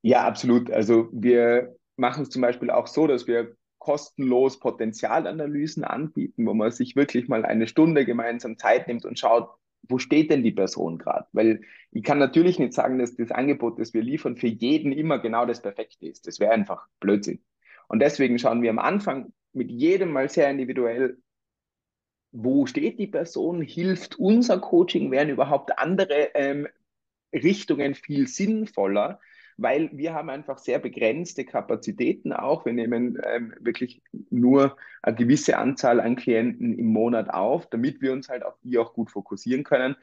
Ja, 0.02 0.26
absolut. 0.26 0.72
Also 0.72 1.10
wir 1.12 1.76
machen 1.98 2.24
es 2.24 2.30
zum 2.30 2.42
Beispiel 2.42 2.70
auch 2.70 2.88
so, 2.88 3.08
dass 3.08 3.28
wir 3.28 3.56
kostenlos 3.78 4.60
Potenzialanalysen 4.60 5.84
anbieten, 5.84 6.46
wo 6.46 6.54
man 6.54 6.72
sich 6.72 6.96
wirklich 6.96 7.28
mal 7.28 7.46
eine 7.46 7.68
Stunde 7.68 8.06
gemeinsam 8.06 8.58
Zeit 8.58 8.88
nimmt 8.88 9.06
und 9.06 9.20
schaut, 9.20 9.50
wo 9.90 9.98
steht 9.98 10.32
denn 10.32 10.44
die 10.44 10.52
Person 10.52 10.98
gerade? 10.98 11.28
Weil 11.34 11.62
ich 11.92 12.04
kann 12.04 12.20
natürlich 12.20 12.60
nicht 12.60 12.74
sagen, 12.74 13.00
dass 13.00 13.16
das 13.16 13.32
Angebot, 13.32 13.80
das 13.80 13.94
wir 13.94 14.02
liefern, 14.02 14.38
für 14.38 14.48
jeden 14.48 14.92
immer 14.92 15.20
genau 15.20 15.46
das 15.46 15.62
Perfekte 15.62 16.08
ist. 16.08 16.28
Das 16.28 16.40
wäre 16.40 16.52
einfach 16.52 16.88
Blödsinn. 17.00 17.42
Und 17.88 18.00
deswegen 18.00 18.40
schauen 18.40 18.62
wir 18.62 18.70
am 18.70 18.80
Anfang 18.80 19.34
mit 19.54 19.72
jedem 19.72 20.12
mal 20.12 20.30
sehr 20.30 20.50
individuell, 20.50 21.18
wo 22.32 22.66
steht 22.66 23.00
die 23.00 23.08
Person? 23.08 23.62
Hilft 23.62 24.20
unser 24.20 24.60
Coaching? 24.60 25.12
Wären 25.12 25.30
überhaupt 25.30 25.80
andere 25.80 26.36
ähm, 26.36 26.68
Richtungen 27.34 27.96
viel 27.96 28.28
sinnvoller? 28.28 29.20
Weil 29.58 29.90
wir 29.94 30.14
haben 30.14 30.30
einfach 30.30 30.60
sehr 30.60 30.80
begrenzte 30.80 31.44
Kapazitäten 31.44 32.32
auch. 32.32 32.66
Wir 32.66 32.74
nehmen 32.74 33.18
ähm, 33.26 33.54
wirklich 33.60 34.02
nur 34.30 34.78
eine 35.02 35.16
gewisse 35.16 35.58
Anzahl 35.58 36.00
an 36.00 36.16
Klienten 36.16 36.78
im 36.78 36.88
Monat 36.88 37.30
auf, 37.32 37.68
damit 37.68 38.02
wir 38.02 38.14
uns 38.14 38.30
halt 38.30 38.46
auf 38.46 38.56
die 38.64 38.78
auch 38.78 38.94
gut 38.94 39.12
fokussieren 39.12 39.64
können. 39.64 39.96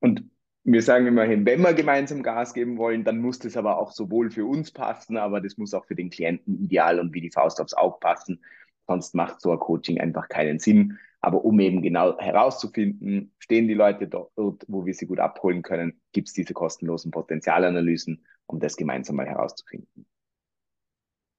Und 0.00 0.24
wir 0.64 0.82
sagen 0.82 1.06
immerhin, 1.06 1.44
wenn 1.44 1.60
wir 1.60 1.74
gemeinsam 1.74 2.22
Gas 2.22 2.54
geben 2.54 2.78
wollen, 2.78 3.04
dann 3.04 3.18
muss 3.18 3.38
das 3.38 3.56
aber 3.56 3.78
auch 3.78 3.92
sowohl 3.92 4.30
für 4.30 4.46
uns 4.46 4.70
passen, 4.70 5.16
aber 5.16 5.40
das 5.40 5.58
muss 5.58 5.74
auch 5.74 5.84
für 5.84 5.96
den 5.96 6.10
Klienten 6.10 6.62
ideal 6.62 6.98
und 6.98 7.12
wie 7.12 7.20
die 7.20 7.30
Faust 7.30 7.60
aufs 7.60 7.74
Auge 7.74 7.98
passen. 8.00 8.40
Sonst 8.86 9.14
macht 9.14 9.40
so 9.40 9.52
ein 9.52 9.58
Coaching 9.58 10.00
einfach 10.00 10.28
keinen 10.28 10.58
Sinn. 10.58 10.98
Aber 11.20 11.44
um 11.44 11.60
eben 11.60 11.82
genau 11.82 12.18
herauszufinden, 12.18 13.32
stehen 13.38 13.68
die 13.68 13.74
Leute 13.74 14.08
dort, 14.08 14.64
wo 14.66 14.86
wir 14.86 14.94
sie 14.94 15.06
gut 15.06 15.20
abholen 15.20 15.62
können, 15.62 16.00
gibt 16.12 16.28
es 16.28 16.34
diese 16.34 16.52
kostenlosen 16.52 17.12
Potenzialanalysen, 17.12 18.24
um 18.52 18.60
das 18.60 18.76
gemeinsam 18.76 19.16
mal 19.16 19.26
herauszufinden. 19.26 20.06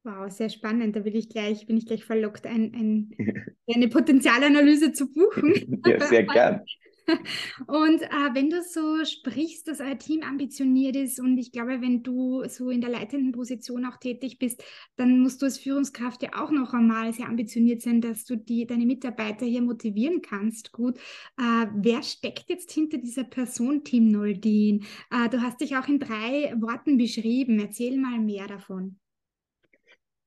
Wow, 0.03 0.29
sehr 0.29 0.49
spannend. 0.49 0.95
Da 0.95 0.99
bin 0.99 1.15
ich 1.15 1.29
gleich, 1.29 1.65
bin 1.65 1.77
ich 1.77 1.85
gleich 1.85 2.03
verlockt, 2.03 2.45
ein, 2.45 2.73
ein, 2.73 3.11
eine 3.73 3.87
Potenzialanalyse 3.87 4.91
zu 4.91 5.13
buchen. 5.13 5.81
ja, 5.85 6.05
sehr 6.05 6.23
gern. 6.23 6.65
Und 7.67 8.01
äh, 8.01 8.33
wenn 8.33 8.49
du 8.49 8.61
so 8.61 9.03
sprichst, 9.03 9.67
dass 9.67 9.79
euer 9.79 9.97
Team 9.97 10.23
ambitioniert 10.23 10.95
ist 10.95 11.19
und 11.19 11.37
ich 11.37 11.51
glaube, 11.51 11.81
wenn 11.81 12.03
du 12.03 12.43
so 12.47 12.69
in 12.69 12.81
der 12.81 12.89
leitenden 12.89 13.31
Position 13.31 13.85
auch 13.85 13.97
tätig 13.97 14.39
bist, 14.39 14.63
dann 14.95 15.19
musst 15.19 15.41
du 15.41 15.45
als 15.45 15.57
Führungskraft 15.57 16.23
ja 16.23 16.29
auch 16.41 16.51
noch 16.51 16.73
einmal 16.73 17.13
sehr 17.13 17.27
ambitioniert 17.27 17.81
sein, 17.81 18.01
dass 18.01 18.25
du 18.25 18.37
die, 18.37 18.65
deine 18.65 18.85
Mitarbeiter 18.85 19.45
hier 19.45 19.61
motivieren 19.61 20.21
kannst. 20.21 20.71
Gut, 20.71 20.97
äh, 21.37 21.67
wer 21.75 22.03
steckt 22.03 22.45
jetzt 22.49 22.71
hinter 22.71 22.97
dieser 22.97 23.23
Person, 23.23 23.83
Team 23.83 24.11
Noldin? 24.11 24.85
Äh, 25.11 25.29
du 25.29 25.41
hast 25.41 25.61
dich 25.61 25.75
auch 25.75 25.87
in 25.87 25.99
drei 25.99 26.53
Worten 26.59 26.97
beschrieben. 26.97 27.59
Erzähl 27.59 27.97
mal 27.97 28.19
mehr 28.19 28.47
davon. 28.47 28.99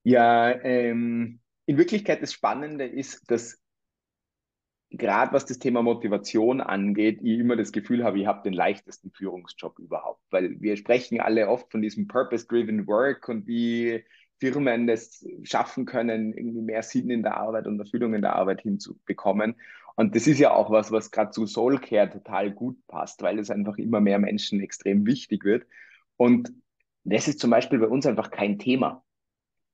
Ja, 0.02 0.52
ähm, 0.62 1.40
in 1.66 1.78
Wirklichkeit 1.78 2.22
das 2.22 2.32
Spannende 2.32 2.84
ist, 2.84 3.28
dass 3.30 3.58
gerade 4.90 5.32
was 5.32 5.46
das 5.46 5.58
Thema 5.58 5.82
Motivation 5.82 6.60
angeht, 6.60 7.20
ich 7.22 7.38
immer 7.38 7.56
das 7.56 7.72
Gefühl 7.72 8.04
habe, 8.04 8.18
ich 8.18 8.26
habe 8.26 8.42
den 8.42 8.52
leichtesten 8.52 9.10
Führungsjob 9.10 9.78
überhaupt. 9.78 10.22
Weil 10.30 10.60
wir 10.60 10.76
sprechen 10.76 11.20
alle 11.20 11.48
oft 11.48 11.70
von 11.70 11.82
diesem 11.82 12.06
Purpose-Driven 12.06 12.86
Work 12.86 13.28
und 13.28 13.46
wie 13.46 14.04
Firmen 14.38 14.86
das 14.86 15.26
schaffen 15.42 15.86
können, 15.86 16.32
irgendwie 16.34 16.60
mehr 16.60 16.82
Sinn 16.82 17.10
in 17.10 17.22
der 17.22 17.36
Arbeit 17.36 17.66
und 17.66 17.80
Erfüllung 17.80 18.14
in 18.14 18.22
der 18.22 18.36
Arbeit 18.36 18.62
hinzubekommen. 18.62 19.56
Und 19.96 20.14
das 20.14 20.26
ist 20.26 20.38
ja 20.38 20.52
auch 20.52 20.70
was, 20.70 20.92
was 20.92 21.10
gerade 21.10 21.30
zu 21.30 21.46
Soulcare 21.46 22.10
total 22.10 22.50
gut 22.50 22.76
passt, 22.86 23.22
weil 23.22 23.38
es 23.38 23.50
einfach 23.50 23.78
immer 23.78 24.00
mehr 24.00 24.18
Menschen 24.18 24.60
extrem 24.60 25.06
wichtig 25.06 25.44
wird. 25.44 25.66
Und 26.16 26.52
das 27.04 27.28
ist 27.28 27.40
zum 27.40 27.50
Beispiel 27.50 27.78
bei 27.78 27.86
uns 27.86 28.04
einfach 28.04 28.30
kein 28.30 28.58
Thema 28.58 29.05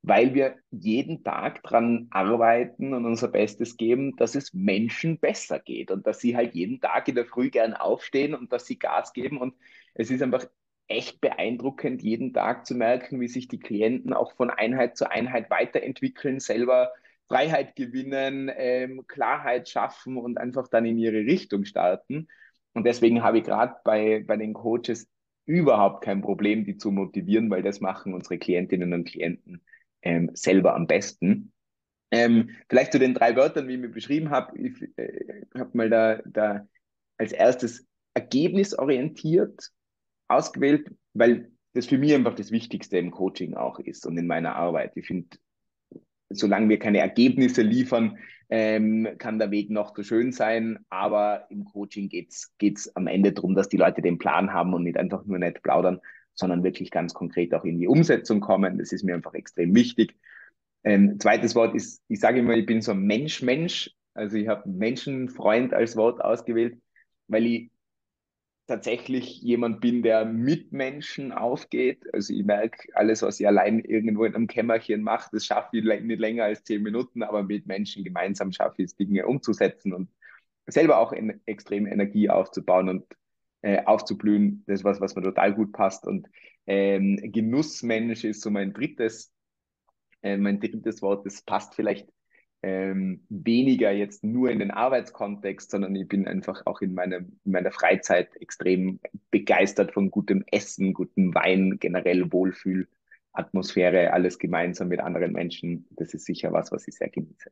weil 0.02 0.35
wir 0.35 0.56
jeden 0.71 1.23
Tag 1.23 1.62
dran 1.62 2.09
arbeiten 2.11 2.92
und 2.92 3.06
unser 3.06 3.28
Bestes 3.28 3.76
geben, 3.76 4.16
dass 4.16 4.35
es 4.35 4.52
Menschen 4.52 5.18
besser 5.18 5.61
geht 5.61 5.90
und 5.92 6.06
dass 6.06 6.18
sie 6.21 6.37
halt 6.37 6.54
jeden 6.54 6.80
Tag 6.80 7.06
in 7.09 7.14
der 7.14 7.25
Früh 7.25 7.50
gern 7.50 7.75
aufstehen 7.75 8.35
und 8.35 8.52
dass 8.52 8.66
sie 8.66 8.78
Gas 8.78 9.12
geben. 9.12 9.38
Und 9.38 9.54
es 9.94 10.11
ist 10.11 10.23
einfach 10.23 10.47
echt 10.88 11.21
beeindruckend, 11.21 12.02
jeden 12.02 12.35
Tag 12.35 12.66
zu 12.66 12.75
merken, 12.75 13.21
wie 13.21 13.28
sich 13.28 13.47
die 13.47 13.61
Klienten 13.61 14.12
auch 14.12 14.35
von 14.35 14.50
Einheit 14.50 14.97
zu 14.97 15.09
Einheit 15.09 15.50
weiterentwickeln, 15.50 16.40
selber 16.40 16.92
Freiheit 17.28 17.76
gewinnen, 17.76 18.50
ähm, 18.54 19.06
Klarheit 19.06 19.68
schaffen 19.68 20.16
und 20.16 20.37
einfach 20.37 20.68
dann 20.68 20.85
in 20.85 20.99
ihre 20.99 21.25
Richtung 21.25 21.64
starten. 21.64 22.28
Und 22.75 22.85
deswegen 22.85 23.23
habe 23.23 23.38
ich 23.38 23.44
gerade 23.44 23.76
bei, 23.85 24.25
bei 24.26 24.37
den 24.37 24.52
Coaches 24.52 25.09
überhaupt 25.47 26.04
kein 26.04 26.23
Problem, 26.23 26.64
die 26.64 26.76
zu 26.76 26.90
motivieren, 26.90 27.50
weil 27.50 27.62
das 27.62 27.80
machen 27.80 28.14
unsere 28.14 28.38
Klientinnen 28.38 28.92
und 28.92 29.04
Klienten 29.04 29.62
ähm, 30.02 30.30
selber 30.35 30.75
am 30.75 30.87
besten. 30.87 31.52
Ähm, 32.11 32.50
vielleicht 32.68 32.92
zu 32.92 32.99
den 32.99 33.14
drei 33.14 33.37
Wörtern, 33.37 33.68
wie 33.68 33.75
ich 33.75 33.80
mir 33.80 33.88
beschrieben 33.88 34.30
habe. 34.30 34.59
Ich 34.59 34.82
äh, 34.97 35.44
habe 35.54 35.71
mal 35.73 35.88
da, 35.88 36.21
da 36.26 36.66
als 37.16 37.32
erstes 37.32 37.87
ergebnisorientiert 38.14 39.71
ausgewählt, 40.28 40.90
weil 41.14 41.50
das 41.73 41.87
für 41.87 41.99
mich 41.99 42.14
einfach 42.14 42.35
das 42.35 42.50
Wichtigste 42.50 42.99
im 42.99 43.11
Coaching 43.11 43.54
auch 43.54 43.78
ist 43.78 44.06
und 44.06 44.18
in 44.18 44.26
meiner 44.26 44.56
Arbeit. 44.56 44.92
Ich 44.97 45.06
finde, 45.06 45.28
solange 46.28 46.68
wir 46.68 46.78
keine 46.78 46.99
Ergebnisse 46.99 47.62
liefern, 47.62 48.18
ähm, 48.50 49.09
kann 49.16 49.38
der 49.38 49.50
Weg 49.50 49.71
noch 49.71 49.97
so 49.97 50.02
schön 50.02 50.32
sein. 50.32 50.78
Aber 50.90 51.47
im 51.50 51.64
Coaching 51.64 52.11
geht 52.11 52.30
es 52.30 52.94
am 52.94 53.06
Ende 53.06 53.32
darum, 53.32 53.54
dass 53.54 53.71
die 53.71 53.78
Leute 53.78 54.02
den 54.02 54.18
Plan 54.18 54.52
haben 54.52 54.75
und 54.75 54.82
nicht 54.82 54.99
einfach 54.99 55.25
nur 55.25 55.38
nett 55.38 55.62
plaudern, 55.62 56.00
sondern 56.35 56.65
wirklich 56.65 56.91
ganz 56.91 57.15
konkret 57.15 57.55
auch 57.55 57.65
in 57.65 57.79
die 57.79 57.89
Umsetzung 57.89 58.41
kommen. 58.41 58.79
Das 58.79 58.93
ist 58.93 59.05
mir 59.05 59.15
einfach 59.15 59.35
extrem 59.35 59.75
wichtig. 59.75 60.17
Ähm, 60.85 61.19
zweites 61.21 61.55
Wort 61.55 61.75
ist, 61.75 62.03
ich 62.09 62.21
sage 62.21 62.41
immer, 62.41 62.55
ich 62.55 62.67
bin 62.67 62.83
so 62.83 62.93
ein 62.93 63.03
Mensch-Mensch. 63.03 63.91
Also 64.15 64.37
ich 64.37 64.49
habe 64.49 64.69
Menschenfreund 64.69 65.73
als 65.73 65.97
Wort 65.97 66.21
ausgewählt, 66.23 66.79
weil 67.29 67.47
ich 67.47 67.71
tatsächlich 68.67 69.41
jemand 69.43 69.81
bin, 69.81 70.03
der 70.03 70.25
mit 70.25 70.73
Menschen 70.73 71.33
aufgeht. 71.33 72.05
Also 72.12 72.33
ich 72.33 72.45
merke, 72.45 72.89
alles, 72.95 73.23
was 73.23 73.41
ich 73.41 73.47
allein 73.47 73.81
irgendwo 73.81 74.25
in 74.25 74.35
einem 74.35 74.47
Kämmerchen 74.47 75.03
mache, 75.03 75.31
das 75.33 75.45
schaffe 75.45 75.77
ich 75.77 75.85
nicht 75.85 76.21
länger 76.21 76.45
als 76.45 76.65
zehn 76.65 76.83
Minuten, 76.83 77.23
aber 77.23 77.43
mit 77.43 77.67
Menschen 77.67 78.05
gemeinsam 78.05 78.53
schaffe 78.53 78.83
ich 78.83 78.87
es, 78.87 78.97
Dinge 78.97 79.27
umzusetzen 79.27 79.93
und 79.93 80.09
selber 80.67 80.99
auch 80.99 81.12
extrem 81.47 81.87
Energie 81.87 82.31
aufzubauen. 82.31 82.89
Und 82.89 83.05
äh, 83.62 83.85
aufzublühen. 83.85 84.64
Das 84.66 84.81
ist 84.81 84.85
was, 84.85 85.00
was 85.00 85.14
mir 85.14 85.23
total 85.23 85.54
gut 85.54 85.73
passt. 85.73 86.07
Und 86.07 86.28
ähm, 86.66 87.19
Genussmensch 87.23 88.25
ist 88.25 88.42
so 88.42 88.50
mein 88.50 88.73
drittes, 88.73 89.33
äh, 90.23 90.37
mein 90.37 90.61
drittes 90.61 91.02
Wort. 91.02 91.26
Das 91.26 91.42
passt 91.42 91.75
vielleicht 91.75 92.09
ähm, 92.62 93.25
weniger 93.28 93.90
jetzt 93.90 94.23
nur 94.23 94.50
in 94.50 94.61
den 94.61 94.71
Arbeitskontext, 94.71 95.71
sondern 95.71 95.97
ich 95.97 96.07
bin 96.07 96.28
einfach 96.28 96.62
auch 96.66 96.81
in, 96.81 96.95
meinem, 96.95 97.38
in 97.45 97.52
meiner 97.52 97.73
Freizeit 97.73 98.37
extrem 98.40 99.00
begeistert 99.31 99.92
von 99.92 100.11
gutem 100.11 100.45
Essen, 100.50 100.95
gutem 100.95 101.35
Wein, 101.35 101.78
generell 101.81 102.33
Wohlfühl. 102.33 102.88
Atmosphäre, 103.33 104.12
alles 104.12 104.38
gemeinsam 104.38 104.88
mit 104.88 105.00
anderen 105.00 105.33
Menschen. 105.33 105.87
Das 105.90 106.12
ist 106.12 106.26
sicher 106.26 106.52
was, 106.52 106.71
was 106.71 106.87
ich 106.87 106.95
sehr 106.95 107.09
genieße. 107.09 107.50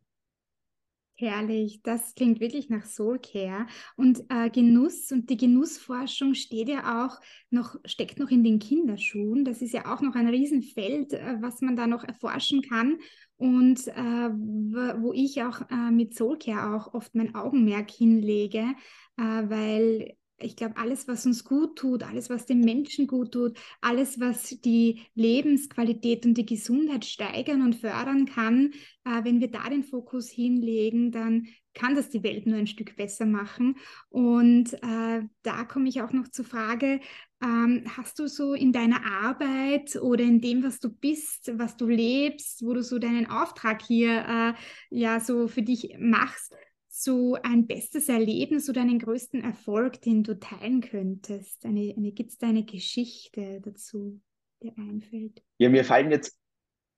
Herrlich, 1.21 1.83
das 1.83 2.15
klingt 2.15 2.41
wirklich 2.41 2.71
nach 2.71 2.87
Soulcare. 2.87 3.67
Und 3.95 4.25
äh, 4.31 4.49
Genuss 4.49 5.13
und 5.13 5.29
die 5.29 5.37
Genussforschung 5.37 6.33
steht 6.33 6.71
ja 6.71 7.05
auch 7.05 7.21
noch, 7.51 7.77
steckt 7.85 8.19
noch 8.19 8.31
in 8.31 8.43
den 8.43 8.59
Kinderschuhen. 8.59 9.45
Das 9.45 9.61
ist 9.61 9.75
ja 9.75 9.85
auch 9.93 10.01
noch 10.01 10.15
ein 10.15 10.29
Riesenfeld, 10.29 11.13
äh, 11.13 11.37
was 11.41 11.61
man 11.61 11.77
da 11.77 11.87
noch 11.87 12.05
erforschen 12.05 12.63
kann. 12.63 13.01
Und 13.37 13.87
äh, 13.89 14.31
wo 14.31 15.13
ich 15.13 15.43
auch 15.43 15.61
äh, 15.71 15.91
mit 15.91 16.15
Soulcare 16.15 16.75
auch 16.75 16.95
oft 16.95 17.15
mein 17.15 17.35
Augenmerk 17.35 17.91
hinlege, 17.91 18.75
äh, 19.19 19.23
weil 19.23 20.17
ich 20.41 20.57
glaube, 20.57 20.77
alles, 20.77 21.07
was 21.09 21.27
uns 21.27 21.45
gut 21.45 21.77
tut, 21.77 22.03
alles, 22.03 22.31
was 22.31 22.47
den 22.47 22.61
Menschen 22.61 23.07
gut 23.07 23.33
tut, 23.33 23.59
alles, 23.81 24.21
was 24.21 24.49
die 24.61 25.03
Lebensqualität 25.15 26.27
und 26.27 26.35
die 26.35 26.47
Gesundheit 26.47 27.05
steigern 27.05 27.63
und 27.63 27.77
fördern 27.77 28.27
kann, 28.27 28.73
äh, 29.05 29.25
wenn 29.25 29.41
wir 29.41 29.51
da 29.51 29.69
den 29.69 29.85
Fokus 29.85 30.31
hinlegen, 30.31 31.13
dann 31.13 31.47
kann 31.75 31.95
das 31.95 32.09
die 32.11 32.23
Welt 32.23 32.47
nur 32.47 32.59
ein 32.59 32.67
Stück 32.67 32.97
besser 32.97 33.27
machen. 33.27 33.77
Und 34.09 34.73
äh, 34.75 35.23
da 35.43 35.65
komme 35.65 35.89
ich 35.89 36.03
auch 36.03 36.13
noch 36.13 36.29
zur 36.29 36.45
Frage, 36.45 37.01
ähm, 37.43 37.85
hast 37.97 38.19
du 38.19 38.27
so 38.27 38.55
in 38.55 38.73
deiner 38.73 39.05
Arbeit 39.05 39.97
oder 39.97 40.25
in 40.25 40.41
dem, 40.41 40.63
was 40.63 40.81
du 40.81 40.91
bist, 40.91 41.53
was 41.57 41.77
du 41.77 41.87
lebst, 41.87 42.65
wo 42.65 42.75
du 42.75 42.83
so 42.83 42.99
deinen 42.99 43.27
Auftrag 43.27 43.83
hier 43.83 44.25
äh, 44.29 44.53
ja 44.91 45.21
so 45.21 45.49
für 45.49 45.63
dich 45.63 45.97
machst, 45.99 46.55
so 47.03 47.37
ein 47.43 47.67
bestes 47.67 48.09
Erlebnis 48.09 48.69
oder 48.69 48.83
einen 48.83 48.99
größten 48.99 49.43
Erfolg, 49.43 50.01
den 50.03 50.23
du 50.23 50.39
teilen 50.39 50.81
könntest? 50.81 51.65
Eine, 51.65 51.95
eine, 51.97 52.13
Gibt 52.13 52.31
es 52.31 52.39
da 52.39 52.49
eine 52.49 52.65
Geschichte 52.65 53.61
dazu, 53.63 54.21
die 54.63 54.73
einfällt? 54.77 55.43
Ja, 55.59 55.69
mir 55.69 55.85
fallen 55.85 56.11
jetzt 56.11 56.39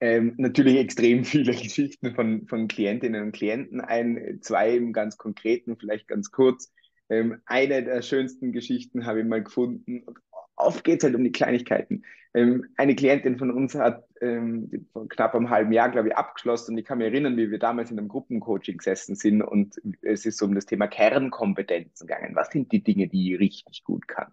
ähm, 0.01 0.35
natürlich 0.37 0.77
extrem 0.77 1.25
viele 1.25 1.53
Geschichten 1.53 2.15
von, 2.15 2.47
von 2.49 2.69
Klientinnen 2.69 3.23
und 3.23 3.33
Klienten 3.33 3.81
ein. 3.81 4.39
Zwei 4.43 4.77
im 4.77 4.93
ganz 4.93 5.17
konkreten, 5.17 5.77
vielleicht 5.77 6.09
ganz 6.09 6.31
kurz. 6.31 6.73
Ähm, 7.09 7.41
eine 7.47 7.85
der 7.85 8.03
schönsten 8.03 8.53
Geschichten 8.53 9.07
habe 9.07 9.21
ich 9.21 9.27
mal 9.27 9.43
gefunden 9.43 10.05
oft 10.65 10.85
geht 10.85 10.99
es 10.99 11.05
halt 11.05 11.15
um 11.15 11.25
die 11.25 11.33
Kleinigkeiten. 11.33 12.05
Ähm, 12.35 12.69
eine 12.77 12.95
Klientin 12.95 13.39
von 13.39 13.51
uns 13.51 13.75
hat 13.75 14.05
ähm, 14.21 14.87
vor 14.93 15.09
knapp 15.09 15.35
einem 15.35 15.51
halben 15.51 15.73
Jahr, 15.73 15.91
glaube 15.91 16.09
ich, 16.09 16.17
abgeschlossen 16.17 16.73
und 16.73 16.79
ich 16.79 16.85
kann 16.85 16.99
mich 16.99 17.09
erinnern, 17.09 17.37
wie 17.37 17.51
wir 17.51 17.59
damals 17.59 17.91
in 17.91 17.99
einem 17.99 18.09
Gruppencoaching 18.09 18.79
gesessen 18.79 19.17
sind 19.17 19.43
und 19.43 19.81
es 20.01 20.25
ist 20.25 20.41
um 20.43 20.55
das 20.55 20.65
Thema 20.65 20.87
Kernkompetenzen 20.87 22.07
gegangen. 22.07 22.35
Was 22.35 22.51
sind 22.51 22.73
die 22.73 22.83
Dinge, 22.83 23.09
die 23.09 23.35
ich 23.35 23.41
richtig 23.41 23.85
gut 23.85 24.09
kann? 24.09 24.33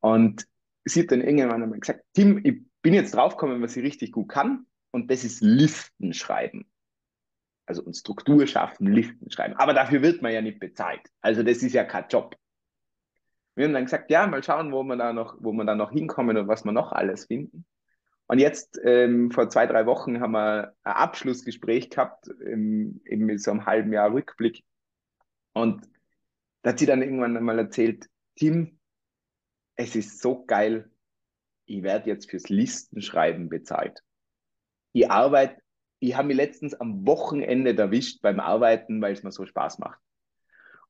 Und 0.00 0.46
sie 0.84 1.02
hat 1.02 1.10
dann 1.10 1.20
irgendwann 1.20 1.62
einmal 1.62 1.80
gesagt, 1.80 2.04
Tim, 2.14 2.40
ich 2.42 2.62
bin 2.80 2.94
jetzt 2.94 3.14
draufgekommen, 3.14 3.60
was 3.60 3.76
ich 3.76 3.84
richtig 3.84 4.12
gut 4.12 4.28
kann 4.28 4.66
und 4.90 5.10
das 5.10 5.24
ist 5.24 5.42
Listen 5.42 6.14
schreiben. 6.14 6.66
Also 7.66 7.82
und 7.82 7.94
Struktur 7.94 8.46
schaffen, 8.46 8.86
Listen 8.86 9.30
schreiben. 9.30 9.54
Aber 9.56 9.74
dafür 9.74 10.00
wird 10.00 10.22
man 10.22 10.32
ja 10.32 10.40
nicht 10.40 10.60
bezahlt. 10.60 11.02
Also 11.20 11.42
das 11.42 11.58
ist 11.58 11.74
ja 11.74 11.84
kein 11.84 12.06
Job. 12.08 12.36
Wir 13.56 13.64
haben 13.64 13.72
dann 13.72 13.84
gesagt, 13.84 14.10
ja, 14.10 14.26
mal 14.26 14.42
schauen, 14.42 14.70
wo 14.70 14.82
wir 14.84 14.96
da 14.96 15.12
noch, 15.12 15.36
wo 15.40 15.52
wir 15.52 15.64
da 15.64 15.74
noch 15.74 15.90
hinkommen 15.90 16.36
und 16.36 16.46
was 16.46 16.64
wir 16.64 16.72
noch 16.72 16.92
alles 16.92 17.26
finden. 17.26 17.64
Und 18.28 18.38
jetzt 18.38 18.78
ähm, 18.84 19.30
vor 19.30 19.48
zwei, 19.48 19.66
drei 19.66 19.86
Wochen 19.86 20.20
haben 20.20 20.32
wir 20.32 20.74
ein 20.82 20.92
Abschlussgespräch 20.92 21.90
gehabt, 21.90 22.28
im, 22.28 23.00
eben 23.06 23.24
mit 23.24 23.40
so 23.40 23.52
einem 23.52 23.66
halben 23.66 23.92
Jahr 23.92 24.12
Rückblick. 24.12 24.62
Und 25.54 25.88
da 26.62 26.70
hat 26.70 26.78
sie 26.78 26.86
dann 26.86 27.02
irgendwann 27.02 27.36
einmal 27.36 27.58
erzählt, 27.58 28.08
Tim, 28.34 28.78
es 29.76 29.96
ist 29.96 30.20
so 30.20 30.44
geil, 30.44 30.90
ich 31.64 31.82
werde 31.82 32.10
jetzt 32.10 32.30
fürs 32.30 32.48
Listenschreiben 32.48 33.48
bezahlt. 33.48 34.02
Die 34.94 35.08
Arbeit, 35.08 35.62
ich 35.98 36.16
habe 36.16 36.28
mich 36.28 36.36
letztens 36.36 36.74
am 36.74 37.06
Wochenende 37.06 37.76
erwischt 37.76 38.20
beim 38.22 38.40
Arbeiten, 38.40 39.00
weil 39.00 39.12
es 39.12 39.22
mir 39.22 39.32
so 39.32 39.46
Spaß 39.46 39.78
macht. 39.78 40.00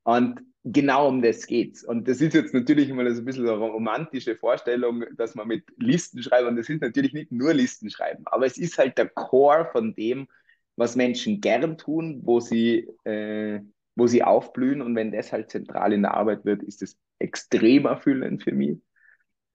Und 0.07 0.41
genau 0.63 1.09
um 1.09 1.21
das 1.21 1.49
geht's. 1.49 1.83
Und 1.83 2.07
das 2.07 2.21
ist 2.21 2.33
jetzt 2.33 2.55
natürlich 2.55 2.89
immer 2.89 3.13
so 3.13 3.23
ein 3.23 3.25
bisschen 3.25 3.49
eine 3.49 3.57
romantische 3.57 4.37
Vorstellung, 4.37 5.05
dass 5.17 5.35
man 5.35 5.49
mit 5.49 5.65
Listen 5.79 6.23
schreibt. 6.23 6.47
Und 6.47 6.55
das 6.55 6.69
ist 6.69 6.81
natürlich 6.81 7.13
nicht 7.13 7.33
nur 7.33 7.53
Listen 7.53 7.91
schreiben, 7.91 8.23
aber 8.27 8.47
es 8.47 8.57
ist 8.57 8.79
halt 8.79 8.99
der 8.99 9.09
Core 9.09 9.69
von 9.73 9.97
dem, 9.97 10.29
was 10.77 10.95
Menschen 10.95 11.41
gern 11.41 11.77
tun, 11.77 12.21
wo 12.23 12.39
sie, 12.39 12.89
äh, 13.03 13.61
wo 13.97 14.07
sie 14.07 14.23
aufblühen. 14.23 14.81
Und 14.81 14.95
wenn 14.95 15.11
das 15.11 15.33
halt 15.33 15.51
zentral 15.51 15.93
in 15.93 16.03
der 16.03 16.15
Arbeit 16.15 16.45
wird, 16.45 16.63
ist 16.63 16.83
das 16.83 16.97
extrem 17.19 17.87
erfüllend 17.87 18.45
für 18.45 18.53
mich. 18.53 18.79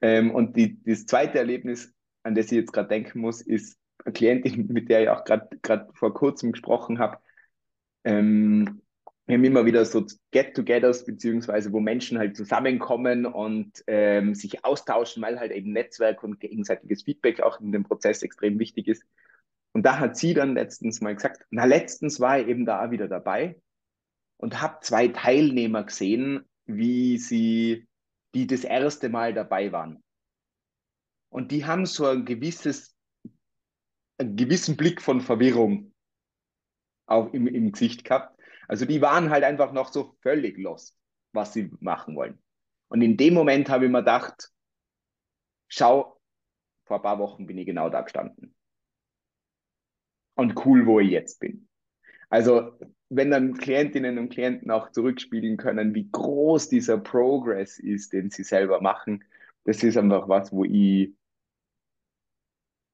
Ähm, 0.01 0.31
und 0.31 0.57
die, 0.57 0.83
das 0.83 1.05
zweite 1.05 1.37
Erlebnis, 1.37 1.93
an 2.23 2.35
das 2.35 2.47
ich 2.47 2.57
jetzt 2.57 2.73
gerade 2.73 2.89
denken 2.89 3.21
muss, 3.21 3.41
ist 3.41 3.77
eine 4.03 4.11
Klientin, 4.11 4.67
mit 4.73 4.89
der 4.89 5.03
ich 5.03 5.09
auch 5.09 5.23
gerade 5.23 5.87
vor 5.93 6.13
kurzem 6.13 6.51
gesprochen 6.51 6.99
habe. 6.99 7.19
Ähm, 8.03 8.81
wir 9.31 9.37
haben 9.37 9.45
immer 9.45 9.65
wieder 9.65 9.85
so 9.85 10.05
Get-togethers, 10.31 11.05
beziehungsweise 11.05 11.71
wo 11.71 11.79
Menschen 11.79 12.17
halt 12.17 12.35
zusammenkommen 12.35 13.25
und 13.25 13.81
ähm, 13.87 14.35
sich 14.35 14.65
austauschen, 14.65 15.23
weil 15.23 15.39
halt 15.39 15.53
eben 15.53 15.71
Netzwerk 15.71 16.21
und 16.21 16.41
gegenseitiges 16.41 17.03
Feedback 17.03 17.39
auch 17.39 17.61
in 17.61 17.71
dem 17.71 17.85
Prozess 17.85 18.23
extrem 18.23 18.59
wichtig 18.59 18.89
ist. 18.89 19.05
Und 19.71 19.85
da 19.85 19.99
hat 19.99 20.17
sie 20.17 20.33
dann 20.33 20.55
letztens 20.55 20.99
mal 20.99 21.15
gesagt, 21.15 21.45
na 21.49 21.63
letztens 21.63 22.19
war 22.19 22.41
ich 22.41 22.49
eben 22.49 22.65
da 22.65 22.91
wieder 22.91 23.07
dabei 23.07 23.57
und 24.35 24.61
habe 24.61 24.79
zwei 24.81 25.07
Teilnehmer 25.07 25.85
gesehen, 25.85 26.43
wie 26.65 27.17
sie, 27.17 27.87
die 28.35 28.47
das 28.47 28.65
erste 28.65 29.07
Mal 29.07 29.33
dabei 29.33 29.71
waren. 29.71 30.03
Und 31.29 31.53
die 31.53 31.63
haben 31.63 31.85
so 31.85 32.05
ein 32.05 32.25
gewisses, 32.25 32.97
einen 34.17 34.35
gewissen 34.35 34.75
Blick 34.75 35.01
von 35.01 35.21
Verwirrung 35.21 35.93
auch 37.05 37.31
im, 37.33 37.47
im 37.47 37.71
Gesicht 37.71 38.03
gehabt 38.03 38.30
also 38.71 38.85
die 38.85 39.01
waren 39.01 39.29
halt 39.29 39.43
einfach 39.43 39.73
noch 39.73 39.91
so 39.91 40.15
völlig 40.21 40.57
lost, 40.57 40.97
was 41.33 41.51
sie 41.51 41.69
machen 41.81 42.15
wollen. 42.15 42.41
Und 42.87 43.01
in 43.01 43.17
dem 43.17 43.33
Moment 43.33 43.67
habe 43.67 43.83
ich 43.83 43.91
mir 43.91 43.99
gedacht, 43.99 44.49
schau, 45.67 46.17
vor 46.85 46.95
ein 46.95 47.01
paar 47.01 47.19
Wochen 47.19 47.45
bin 47.47 47.57
ich 47.57 47.65
genau 47.65 47.89
da 47.89 47.99
gestanden. 47.99 48.55
Und 50.35 50.65
cool, 50.65 50.85
wo 50.85 51.01
ich 51.01 51.09
jetzt 51.09 51.41
bin. 51.41 51.67
Also, 52.29 52.79
wenn 53.09 53.29
dann 53.29 53.57
Klientinnen 53.57 54.17
und 54.17 54.29
Klienten 54.29 54.71
auch 54.71 54.89
zurückspielen 54.89 55.57
können, 55.57 55.93
wie 55.93 56.09
groß 56.09 56.69
dieser 56.69 56.97
Progress 56.97 57.77
ist, 57.77 58.13
den 58.13 58.29
sie 58.29 58.43
selber 58.43 58.79
machen, 58.79 59.25
das 59.65 59.83
ist 59.83 59.97
einfach 59.97 60.29
was, 60.29 60.53
wo 60.53 60.63
ich, 60.63 61.13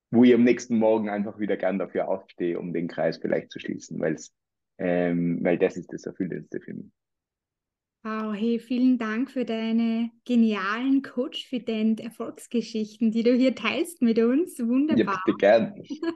wo 0.10 0.24
ich 0.24 0.34
am 0.34 0.43
nächsten 0.43 0.79
Morgen 0.79 1.07
einfach 1.07 1.38
wieder 1.38 1.55
gern 1.55 1.77
dafür 1.77 2.07
aufstehe, 2.07 2.60
um 2.60 2.74
den 2.74 2.88
Kreis 2.88 3.19
vielleicht 3.19 3.51
zu 3.51 3.60
schließen, 3.60 4.00
weil 4.00 4.15
es 4.15 4.34
ähm, 4.77 5.39
weil 5.43 5.57
das 5.57 5.77
ist 5.77 5.91
das 5.91 6.05
Erfüllendste 6.05 6.60
für 6.60 6.74
mich. 6.74 6.91
Wow, 8.03 8.34
hey, 8.34 8.57
vielen 8.60 8.98
Dank 8.98 9.31
für 9.31 9.43
deine 9.43 10.12
genialen 10.24 11.01
Coach-Fident 11.01 12.00
Erfolgsgeschichten, 12.00 13.12
die 13.12 13.22
du 13.24 13.34
hier 13.34 13.53
teilst 13.53 14.01
mit 14.01 14.17
uns. 14.19 14.57
Wunderbar. 14.60 15.15
Ja, 15.15 15.22
bitte 15.25 15.38
gern. 15.38 15.74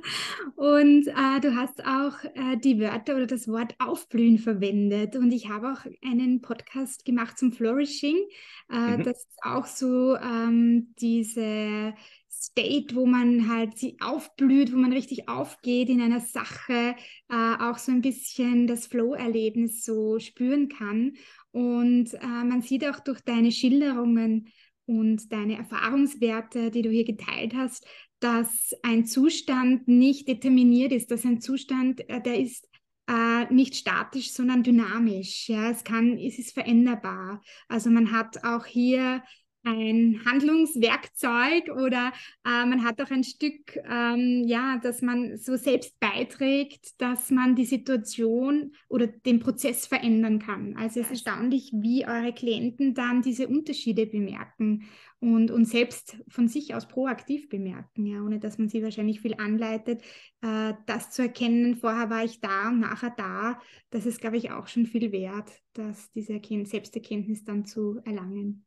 Und 0.55 1.07
äh, 1.07 1.39
du 1.41 1.53
hast 1.55 1.83
auch 1.83 2.23
äh, 2.35 2.55
die 2.63 2.79
Wörter 2.79 3.17
oder 3.17 3.27
das 3.27 3.47
Wort 3.49 3.75
Aufblühen 3.79 4.37
verwendet. 4.37 5.17
Und 5.17 5.33
ich 5.33 5.49
habe 5.49 5.73
auch 5.73 5.85
einen 6.01 6.39
Podcast 6.39 7.03
gemacht 7.03 7.37
zum 7.37 7.51
Flourishing. 7.51 8.15
Äh, 8.71 8.97
mhm. 8.97 9.03
Das 9.03 9.25
ist 9.25 9.39
auch 9.41 9.65
so 9.65 10.15
ähm, 10.15 10.93
diese 10.97 11.93
State, 12.41 12.95
wo 12.95 13.05
man 13.05 13.47
halt 13.47 13.77
sie 13.77 13.97
aufblüht, 14.01 14.73
wo 14.73 14.77
man 14.77 14.91
richtig 14.91 15.29
aufgeht 15.29 15.89
in 15.89 16.01
einer 16.01 16.21
Sache, 16.21 16.95
äh, 17.29 17.55
auch 17.59 17.77
so 17.77 17.91
ein 17.91 18.01
bisschen 18.01 18.65
das 18.65 18.87
Flow-Erlebnis 18.87 19.83
so 19.83 20.17
spüren 20.17 20.67
kann. 20.67 21.13
Und 21.51 22.13
äh, 22.15 22.25
man 22.25 22.63
sieht 22.63 22.83
auch 22.87 22.99
durch 22.99 23.21
deine 23.21 23.51
Schilderungen 23.51 24.47
und 24.87 25.31
deine 25.31 25.57
Erfahrungswerte, 25.57 26.71
die 26.71 26.81
du 26.81 26.89
hier 26.89 27.05
geteilt 27.05 27.53
hast, 27.55 27.85
dass 28.19 28.73
ein 28.81 29.05
Zustand 29.05 29.87
nicht 29.87 30.27
determiniert 30.27 30.91
ist, 30.91 31.11
dass 31.11 31.25
ein 31.25 31.41
Zustand, 31.41 32.09
äh, 32.09 32.21
der 32.21 32.39
ist 32.39 32.67
äh, 33.07 33.53
nicht 33.53 33.75
statisch, 33.75 34.31
sondern 34.31 34.63
dynamisch. 34.63 35.47
Ja, 35.49 35.69
es 35.69 35.83
kann, 35.83 36.17
es 36.17 36.39
ist 36.39 36.53
veränderbar. 36.53 37.41
Also 37.67 37.89
man 37.89 38.11
hat 38.11 38.43
auch 38.43 38.65
hier 38.65 39.21
ein 39.63 40.21
Handlungswerkzeug 40.25 41.69
oder 41.69 42.11
äh, 42.45 42.65
man 42.65 42.83
hat 42.83 43.01
auch 43.01 43.11
ein 43.11 43.23
Stück, 43.23 43.77
ähm, 43.89 44.43
ja, 44.45 44.79
dass 44.81 45.01
man 45.01 45.37
so 45.37 45.55
selbst 45.55 45.99
beiträgt, 45.99 46.99
dass 46.99 47.29
man 47.29 47.55
die 47.55 47.65
Situation 47.65 48.73
oder 48.89 49.07
den 49.07 49.39
Prozess 49.39 49.85
verändern 49.85 50.39
kann. 50.39 50.75
Also 50.77 50.99
es 50.99 51.07
ist 51.11 51.25
erstaunlich, 51.25 51.71
wie 51.73 52.07
eure 52.07 52.33
Klienten 52.33 52.93
dann 52.93 53.21
diese 53.21 53.47
Unterschiede 53.47 54.07
bemerken 54.07 54.89
und, 55.19 55.51
und 55.51 55.65
selbst 55.65 56.17
von 56.27 56.47
sich 56.47 56.73
aus 56.73 56.87
proaktiv 56.87 57.47
bemerken, 57.47 58.07
ja, 58.07 58.23
ohne 58.23 58.39
dass 58.39 58.57
man 58.57 58.69
sie 58.69 58.81
wahrscheinlich 58.81 59.21
viel 59.21 59.35
anleitet, 59.35 60.01
äh, 60.41 60.73
das 60.87 61.11
zu 61.11 61.21
erkennen, 61.21 61.75
vorher 61.75 62.09
war 62.09 62.23
ich 62.23 62.41
da 62.41 62.69
und 62.69 62.79
nachher 62.79 63.13
da, 63.15 63.59
das 63.91 64.07
ist, 64.07 64.19
glaube 64.19 64.37
ich, 64.37 64.51
auch 64.51 64.67
schon 64.67 64.87
viel 64.87 65.11
wert, 65.11 65.51
dass 65.73 66.11
diese 66.13 66.33
Erkennt 66.33 66.67
Selbsterkenntnis 66.67 67.43
dann 67.43 67.65
zu 67.65 67.99
erlangen. 68.03 68.65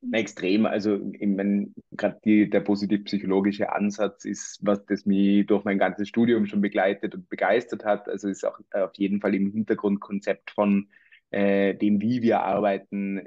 Na, 0.00 0.18
extrem. 0.18 0.66
Also, 0.66 0.98
ich 1.12 1.26
meine, 1.28 1.68
gerade 1.92 2.48
der 2.48 2.60
positiv-psychologische 2.60 3.72
Ansatz 3.72 4.24
ist, 4.24 4.58
was 4.62 4.84
das 4.86 5.06
mich 5.06 5.46
durch 5.46 5.64
mein 5.64 5.78
ganzes 5.78 6.08
Studium 6.08 6.46
schon 6.46 6.60
begleitet 6.60 7.14
und 7.14 7.28
begeistert 7.28 7.84
hat. 7.84 8.08
Also 8.08 8.28
ist 8.28 8.44
auch 8.44 8.58
auf 8.72 8.94
jeden 8.94 9.20
Fall 9.20 9.34
im 9.34 9.52
Hintergrundkonzept 9.52 10.50
von 10.50 10.88
äh, 11.30 11.74
dem, 11.74 12.00
wie 12.00 12.22
wir 12.22 12.40
arbeiten. 12.40 13.20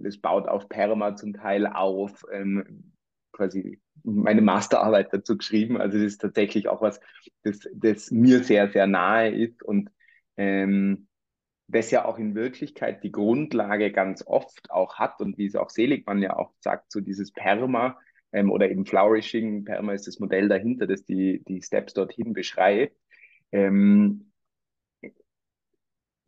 Das 0.00 0.18
baut 0.18 0.48
auf 0.48 0.68
Perma 0.68 1.16
zum 1.16 1.34
Teil 1.34 1.66
auf. 1.66 2.24
Ähm, 2.32 2.92
quasi 3.36 3.80
meine 4.02 4.40
Masterarbeit 4.40 5.12
dazu 5.12 5.36
geschrieben. 5.36 5.76
Also 5.76 5.98
das 5.98 6.06
ist 6.06 6.20
tatsächlich 6.20 6.68
auch 6.68 6.80
was, 6.80 7.00
das, 7.42 7.60
das 7.74 8.10
mir 8.10 8.42
sehr, 8.42 8.68
sehr 8.70 8.86
nahe 8.86 9.30
ist 9.30 9.62
und 9.62 9.90
ähm, 10.36 11.06
das 11.68 11.90
ja 11.90 12.04
auch 12.04 12.18
in 12.18 12.34
Wirklichkeit 12.34 13.02
die 13.02 13.12
Grundlage 13.12 13.90
ganz 13.90 14.24
oft 14.26 14.70
auch 14.70 14.96
hat 14.98 15.20
und 15.20 15.36
wie 15.38 15.46
es 15.46 15.56
auch 15.56 15.70
Seligmann 15.70 16.22
ja 16.22 16.36
auch 16.36 16.52
sagt, 16.60 16.92
so 16.92 17.00
dieses 17.00 17.32
Perma 17.32 17.98
ähm, 18.32 18.50
oder 18.50 18.70
eben 18.70 18.86
Flourishing, 18.86 19.64
Perma 19.64 19.92
ist 19.92 20.06
das 20.06 20.20
Modell 20.20 20.48
dahinter, 20.48 20.86
das 20.86 21.04
die, 21.04 21.42
die 21.48 21.62
Steps 21.62 21.94
dorthin 21.94 22.32
beschreibt, 22.32 22.96
ähm, 23.52 24.32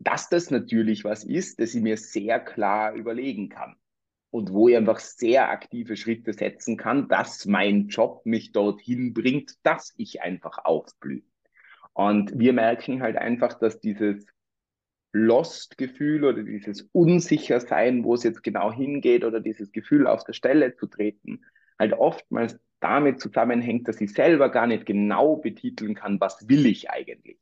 dass 0.00 0.28
das 0.28 0.50
natürlich 0.50 1.04
was 1.04 1.24
ist, 1.24 1.60
das 1.60 1.74
ich 1.74 1.82
mir 1.82 1.96
sehr 1.96 2.40
klar 2.40 2.94
überlegen 2.94 3.48
kann 3.48 3.76
und 4.30 4.52
wo 4.52 4.68
ich 4.68 4.76
einfach 4.76 4.98
sehr 4.98 5.50
aktive 5.50 5.96
Schritte 5.96 6.32
setzen 6.32 6.76
kann, 6.76 7.08
dass 7.08 7.46
mein 7.46 7.88
Job 7.88 8.24
mich 8.24 8.52
dorthin 8.52 9.14
bringt, 9.14 9.54
dass 9.64 9.94
ich 9.96 10.22
einfach 10.22 10.58
aufblühe. 10.64 11.22
Und 11.94 12.38
wir 12.38 12.52
merken 12.52 13.02
halt 13.02 13.16
einfach, 13.16 13.58
dass 13.58 13.80
dieses 13.80 14.26
Lost-Gefühl 15.12 16.24
oder 16.24 16.42
dieses 16.42 16.88
Unsichersein, 16.92 18.04
wo 18.04 18.14
es 18.14 18.22
jetzt 18.22 18.42
genau 18.42 18.72
hingeht 18.72 19.24
oder 19.24 19.40
dieses 19.40 19.72
Gefühl 19.72 20.06
auf 20.06 20.24
der 20.24 20.34
Stelle 20.34 20.74
zu 20.74 20.86
treten, 20.86 21.44
halt 21.78 21.94
oftmals 21.94 22.58
damit 22.80 23.20
zusammenhängt, 23.20 23.88
dass 23.88 24.00
ich 24.00 24.12
selber 24.12 24.50
gar 24.50 24.66
nicht 24.66 24.86
genau 24.86 25.36
betiteln 25.36 25.94
kann, 25.94 26.20
was 26.20 26.48
will 26.48 26.66
ich 26.66 26.90
eigentlich 26.90 27.38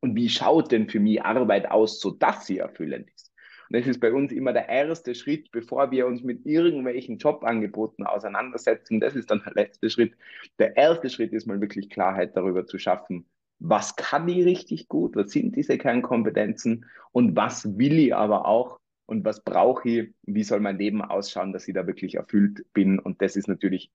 und 0.00 0.16
wie 0.16 0.28
schaut 0.28 0.72
denn 0.72 0.88
für 0.88 1.00
mich 1.00 1.22
Arbeit 1.22 1.70
aus, 1.70 2.00
so 2.00 2.10
dass 2.10 2.46
sie 2.46 2.58
erfüllend 2.58 3.08
ist. 3.14 3.30
Und 3.68 3.78
das 3.78 3.86
ist 3.86 4.00
bei 4.00 4.12
uns 4.12 4.32
immer 4.32 4.52
der 4.52 4.68
erste 4.68 5.14
Schritt, 5.14 5.52
bevor 5.52 5.92
wir 5.92 6.06
uns 6.06 6.24
mit 6.24 6.44
irgendwelchen 6.44 7.18
Jobangeboten 7.18 8.04
auseinandersetzen. 8.04 8.98
Das 8.98 9.14
ist 9.14 9.30
dann 9.30 9.42
der 9.44 9.54
letzte 9.54 9.90
Schritt. 9.90 10.14
Der 10.58 10.76
erste 10.76 11.08
Schritt 11.08 11.32
ist 11.32 11.46
mal 11.46 11.60
wirklich 11.60 11.88
Klarheit 11.88 12.36
darüber 12.36 12.66
zu 12.66 12.78
schaffen, 12.78 13.26
was 13.60 13.94
kann 13.94 14.28
ich 14.28 14.44
richtig 14.44 14.88
gut, 14.88 15.14
was 15.14 15.30
sind 15.30 15.54
diese 15.54 15.78
Kernkompetenzen 15.78 16.86
und 17.12 17.36
was 17.36 17.78
will 17.78 17.98
ich 17.98 18.14
aber 18.14 18.46
auch 18.46 18.80
und 19.06 19.24
was 19.24 19.44
brauche 19.44 19.88
ich, 19.88 20.14
wie 20.22 20.42
soll 20.42 20.60
mein 20.60 20.78
Leben 20.78 21.02
ausschauen, 21.02 21.52
dass 21.52 21.68
ich 21.68 21.74
da 21.74 21.86
wirklich 21.86 22.14
erfüllt 22.14 22.64
bin. 22.72 22.98
Und 22.98 23.20
das 23.22 23.36
ist 23.36 23.48
natürlich 23.48 23.92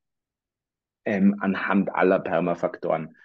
ähm, 1.05 1.37
anhand 1.39 1.93
aller 1.93 2.19
Permafaktoren, 2.19 3.15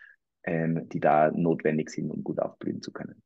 ähm, 0.44 0.88
die 0.88 1.00
da 1.00 1.30
notwendig 1.30 1.90
sind, 1.90 2.10
um 2.10 2.24
gut 2.24 2.40
aufblühen 2.40 2.80
zu 2.80 2.92
können. 2.92 3.22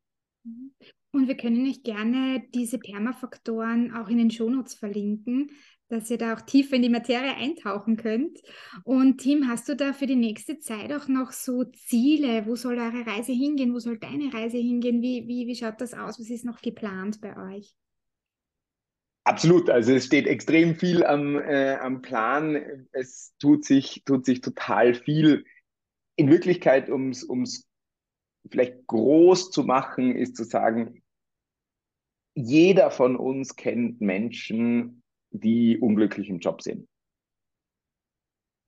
Und 1.11 1.27
wir 1.29 1.37
können 1.37 1.65
euch 1.65 1.83
gerne 1.83 2.43
diese 2.53 2.77
Permafaktoren 2.77 3.93
auch 3.95 4.09
in 4.09 4.17
den 4.17 4.31
Shownotes 4.31 4.73
verlinken, 4.75 5.51
dass 5.87 6.09
ihr 6.09 6.17
da 6.17 6.33
auch 6.33 6.41
tiefer 6.41 6.75
in 6.75 6.81
die 6.81 6.89
Materie 6.89 7.35
eintauchen 7.35 7.97
könnt. 7.97 8.39
Und 8.83 9.19
Tim, 9.19 9.47
hast 9.47 9.69
du 9.69 9.75
da 9.75 9.93
für 9.93 10.07
die 10.07 10.15
nächste 10.15 10.59
Zeit 10.59 10.91
auch 10.91 11.07
noch 11.07 11.31
so 11.31 11.63
Ziele? 11.63 12.45
Wo 12.45 12.55
soll 12.55 12.77
eure 12.77 13.05
Reise 13.05 13.31
hingehen? 13.33 13.73
Wo 13.73 13.79
soll 13.79 13.99
deine 13.99 14.33
Reise 14.33 14.57
hingehen? 14.57 15.01
Wie, 15.01 15.27
wie, 15.27 15.47
wie 15.47 15.55
schaut 15.55 15.79
das 15.81 15.93
aus? 15.93 16.19
Was 16.19 16.29
ist 16.29 16.45
noch 16.45 16.61
geplant 16.61 17.21
bei 17.21 17.37
euch? 17.55 17.75
Absolut, 19.23 19.71
also 19.71 19.93
es 19.93 20.05
steht 20.05 20.27
extrem 20.27 20.75
viel 20.75 21.03
am, 21.03 21.39
äh, 21.39 21.75
am 21.75 22.01
Plan. 22.01 22.87
Es 22.91 23.33
tut 23.39 23.65
sich, 23.65 24.03
tut 24.05 24.25
sich 24.25 24.41
total 24.41 24.93
viel. 24.93 25.45
In 26.15 26.29
Wirklichkeit, 26.29 26.89
um 26.89 27.09
es 27.09 27.67
vielleicht 28.49 28.85
groß 28.87 29.49
zu 29.51 29.63
machen, 29.63 30.15
ist 30.15 30.35
zu 30.35 30.43
sagen, 30.43 31.01
jeder 32.35 32.91
von 32.91 33.15
uns 33.15 33.55
kennt 33.55 34.01
Menschen, 34.01 35.01
die 35.39 35.77
unglücklich 35.79 36.29
im 36.29 36.39
Job 36.39 36.61
sind. 36.61 36.87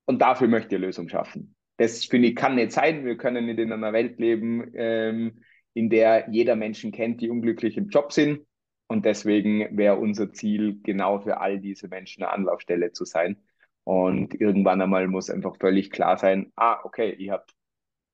Und 0.06 0.20
dafür 0.20 0.48
möchte 0.48 0.76
ich 0.76 0.80
Lösung 0.80 1.08
schaffen. 1.08 1.54
Das 1.76 2.04
finde 2.04 2.28
ich 2.28 2.36
kann 2.36 2.54
nicht 2.56 2.72
sein. 2.72 3.04
Wir 3.04 3.16
können 3.16 3.46
nicht 3.46 3.58
in 3.58 3.72
einer 3.72 3.92
Welt 3.92 4.18
leben, 4.18 4.72
ähm, 4.74 5.44
in 5.74 5.90
der 5.90 6.28
jeder 6.30 6.56
Menschen 6.56 6.92
kennt, 6.92 7.20
die 7.20 7.30
unglücklich 7.30 7.76
im 7.76 7.88
Job 7.88 8.12
sind. 8.12 8.40
Und 8.88 9.04
deswegen 9.04 9.76
wäre 9.76 9.96
unser 9.96 10.32
Ziel, 10.32 10.80
genau 10.82 11.20
für 11.20 11.40
all 11.40 11.60
diese 11.60 11.88
Menschen 11.88 12.22
eine 12.22 12.32
Anlaufstelle 12.32 12.92
zu 12.92 13.04
sein. 13.04 13.36
Und 13.84 14.34
irgendwann 14.40 14.80
einmal 14.80 15.08
muss 15.08 15.30
einfach 15.30 15.56
völlig 15.58 15.90
klar 15.90 16.18
sein, 16.18 16.52
ah, 16.56 16.80
okay, 16.84 17.10
ich 17.10 17.30
habe 17.30 17.44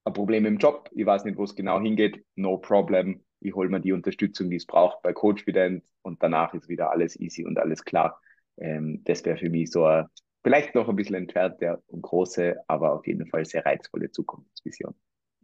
ein 0.05 0.13
Problem 0.13 0.45
im 0.47 0.59
Job, 0.59 0.91
ich 0.93 1.07
weiß 1.07 1.25
nicht, 1.25 1.39
wo 1.39 1.45
es 1.45 1.55
genau 1.55 1.81
hingeht, 1.81 2.25
no 2.37 2.59
problem. 2.59 3.25
Ich 3.41 3.55
hole 3.55 3.69
mir 3.69 3.81
die 3.81 3.93
Unterstützung, 3.93 4.51
die 4.51 4.57
es 4.57 4.67
braucht 4.67 5.03
bei 5.03 5.13
Coachvident 5.13 5.85
und 6.03 6.23
danach 6.23 6.55
ist 6.55 6.69
wieder 6.69 6.91
alles 6.91 7.19
easy 7.19 7.45
und 7.45 7.59
alles 7.59 7.85
klar. 7.85 8.21
Ähm, 8.59 9.03
das 9.05 9.25
wäre 9.25 9.37
für 9.37 9.51
mich 9.51 9.71
so 9.71 9.85
eine, 9.85 10.09
vielleicht 10.43 10.75
noch 10.75 10.89
ein 10.89 10.97
bisschen 10.97 11.17
entfernte 11.17 11.83
und 11.87 12.03
große, 12.03 12.57
aber 12.67 12.93
auf 12.93 13.07
jeden 13.07 13.27
Fall 13.27 13.45
sehr 13.45 13.65
reizvolle 13.65 14.11
Zukunftsvision. 14.11 14.95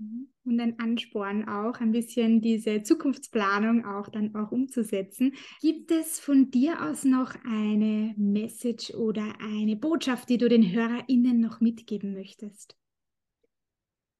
Mhm. 0.01 0.29
Und 0.45 0.61
ein 0.61 0.79
Ansporn 0.79 1.49
auch, 1.49 1.81
ein 1.81 1.93
bisschen 1.93 2.41
diese 2.41 2.83
Zukunftsplanung 2.83 3.85
auch 3.85 4.09
dann 4.09 4.35
auch 4.35 4.51
umzusetzen. 4.51 5.35
Gibt 5.61 5.91
es 5.91 6.19
von 6.19 6.51
dir 6.51 6.83
aus 6.83 7.05
noch 7.05 7.35
eine 7.45 8.15
Message 8.17 8.95
oder 8.95 9.35
eine 9.41 9.77
Botschaft, 9.77 10.29
die 10.29 10.39
du 10.39 10.49
den 10.49 10.73
HörerInnen 10.73 11.41
noch 11.41 11.61
mitgeben 11.61 12.15
möchtest? 12.15 12.77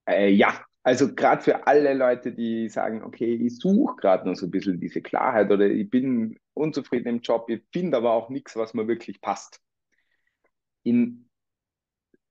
Äh, 0.07 0.31
ja, 0.31 0.65
also 0.83 1.15
gerade 1.15 1.43
für 1.43 1.67
alle 1.67 1.95
Leute, 1.95 2.33
die 2.33 2.69
sagen, 2.69 3.03
okay, 3.03 3.35
ich 3.35 3.59
suche 3.59 3.97
gerade 3.97 4.29
noch 4.29 4.37
so 4.37 4.47
ein 4.47 4.51
bisschen 4.51 4.81
diese 4.81 5.03
Klarheit 5.03 5.51
oder 5.51 5.67
ich 5.67 5.89
bin 5.91 6.39
unzufrieden 6.61 7.09
im 7.09 7.21
Job, 7.21 7.49
ich 7.49 7.63
finde 7.73 7.97
aber 7.97 8.13
auch 8.13 8.29
nichts, 8.29 8.57
was 8.57 8.75
mir 8.75 8.87
wirklich 8.87 9.21
passt. 9.21 9.61
In 10.83 11.29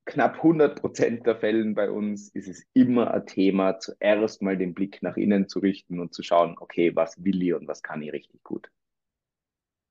knapp 0.05 0.37
100 0.37 0.79
Prozent 0.79 1.27
der 1.27 1.35
Fällen 1.35 1.75
bei 1.75 1.91
uns 1.91 2.29
ist 2.29 2.47
es 2.47 2.65
immer 2.73 3.13
ein 3.13 3.25
Thema, 3.27 3.79
zuerst 3.79 4.41
mal 4.41 4.57
den 4.57 4.73
Blick 4.73 5.03
nach 5.03 5.17
innen 5.17 5.47
zu 5.47 5.59
richten 5.59 5.99
und 5.99 6.13
zu 6.13 6.23
schauen, 6.23 6.55
okay, 6.59 6.95
was 6.95 7.23
will 7.23 7.43
ich 7.43 7.53
und 7.53 7.67
was 7.67 7.83
kann 7.83 8.01
ich 8.01 8.11
richtig 8.11 8.41
gut. 8.43 8.71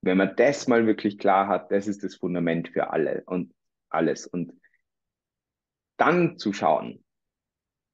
Wenn 0.03 0.19
man 0.19 0.35
das 0.37 0.67
mal 0.67 0.87
wirklich 0.87 1.19
klar 1.19 1.49
hat, 1.49 1.71
das 1.71 1.87
ist 1.87 2.03
das 2.03 2.17
Fundament 2.17 2.69
für 2.69 2.91
alle 2.91 3.23
und 3.27 3.53
alles. 3.91 4.27
Und 4.27 4.53
dann 5.99 6.39
zu 6.39 6.53
schauen, 6.53 7.05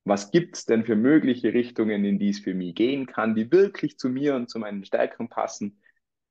was 0.05 0.31
gibt's 0.31 0.67
denn 0.67 0.85
für 0.85 0.97
mögliche 0.97 1.55
Richtungen, 1.55 2.05
in 2.05 2.19
die 2.19 2.29
es 2.31 2.41
für 2.41 2.55
mich 2.55 2.75
gehen 2.75 3.07
kann, 3.07 3.35
die 3.35 3.51
wirklich 3.51 3.99
zu 3.99 4.11
mir 4.11 4.35
und 4.35 4.51
zu 4.51 4.59
meinen 4.59 4.85
Stärken 4.85 5.29
passen, 5.29 5.81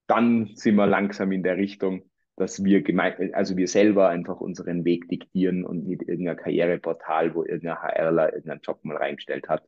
dann 0.08 0.52
sind 0.56 0.76
wir 0.76 0.88
langsam 0.88 1.32
in 1.32 1.44
der 1.44 1.58
Richtung, 1.58 2.04
dass 2.36 2.64
wir 2.64 2.82
gemein, 2.82 3.34
also 3.34 3.58
wir 3.58 3.68
selber 3.68 4.10
einfach 4.10 4.42
unseren 4.42 4.86
Weg 4.86 5.08
diktieren 5.08 5.64
und 5.64 5.86
nicht 5.86 6.04
irgendein 6.04 6.38
Karriereportal, 6.38 7.36
wo 7.36 7.44
irgendein 7.44 7.82
HRler 7.82 8.34
irgendeinen 8.34 8.62
Job 8.62 8.84
mal 8.84 8.98
reingestellt 8.98 9.50
hat, 9.50 9.68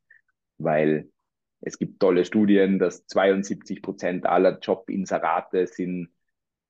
weil 0.58 1.10
es 1.62 1.78
gibt 1.78 2.00
tolle 2.00 2.26
Studien, 2.26 2.80
dass 2.80 3.06
72 3.08 3.82
Prozent 3.82 4.26
aller 4.26 4.60
Jobinserate 4.60 5.68
sind 5.68 6.10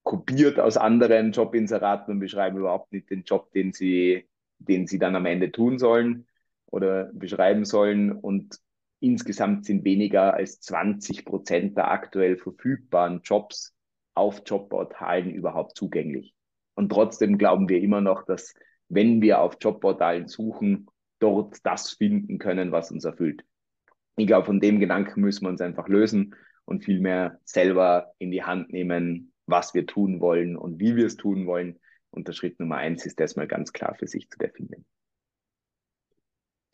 kopiert 0.06 0.60
aus 0.60 0.78
anderen 0.78 1.32
Jobinseraten 1.32 2.14
und 2.14 2.20
beschreiben 2.20 2.60
überhaupt 2.60 2.94
nicht 2.94 3.10
den 3.10 3.24
Job, 3.24 3.52
den 3.54 3.74
sie, 3.74 4.30
den 4.60 4.86
sie 4.86 5.00
dann 5.00 5.16
am 5.16 5.26
Ende 5.26 5.52
tun 5.52 5.80
sollen 5.80 6.28
oder 6.68 7.10
beschreiben 7.12 7.66
sollen. 7.66 8.12
Und 8.12 8.60
insgesamt 9.00 9.66
sind 9.66 9.84
weniger 9.84 10.34
als 10.34 10.60
20 10.62 11.26
Prozent 11.26 11.78
der 11.78 11.92
aktuell 11.92 12.38
verfügbaren 12.38 13.22
Jobs 13.24 13.76
auf 14.14 14.42
Jobportalen 14.46 15.32
überhaupt 15.32 15.78
zugänglich. 15.78 16.34
Und 16.76 16.90
trotzdem 16.90 17.38
glauben 17.38 17.70
wir 17.70 17.82
immer 17.82 18.02
noch, 18.02 18.26
dass 18.26 18.54
wenn 18.90 19.22
wir 19.22 19.42
auf 19.42 19.58
Jobportalen 19.60 20.28
suchen, 20.28 20.88
dort 21.20 21.66
das 21.66 21.92
finden 21.92 22.38
können, 22.38 22.72
was 22.72 22.92
uns 22.92 23.06
erfüllt. 23.06 23.44
Ich 24.18 24.28
glaube, 24.28 24.46
von 24.46 24.60
dem 24.60 24.80
Gedanken 24.80 25.22
müssen 25.22 25.46
wir 25.46 25.50
uns 25.50 25.62
einfach 25.62 25.88
lösen 25.88 26.36
und 26.66 26.84
vielmehr 26.84 27.40
selber 27.44 28.14
in 28.18 28.32
die 28.32 28.44
Hand 28.44 28.72
nehmen, 28.72 29.34
was 29.46 29.74
wir 29.74 29.86
tun 29.86 30.20
wollen 30.20 30.56
und 30.56 30.80
wie 30.80 30.96
wir 30.96 31.06
es 31.06 31.18
tun 31.18 31.46
wollen. 31.46 31.80
Und 32.12 32.28
der 32.28 32.34
Schritt 32.34 32.60
Nummer 32.60 32.78
eins 32.78 33.06
ist 33.06 33.20
das 33.20 33.36
mal 33.36 33.48
ganz 33.48 33.74
klar 33.74 33.96
für 33.96 34.08
sich 34.08 34.30
zu 34.30 34.38
definieren. 34.38 34.86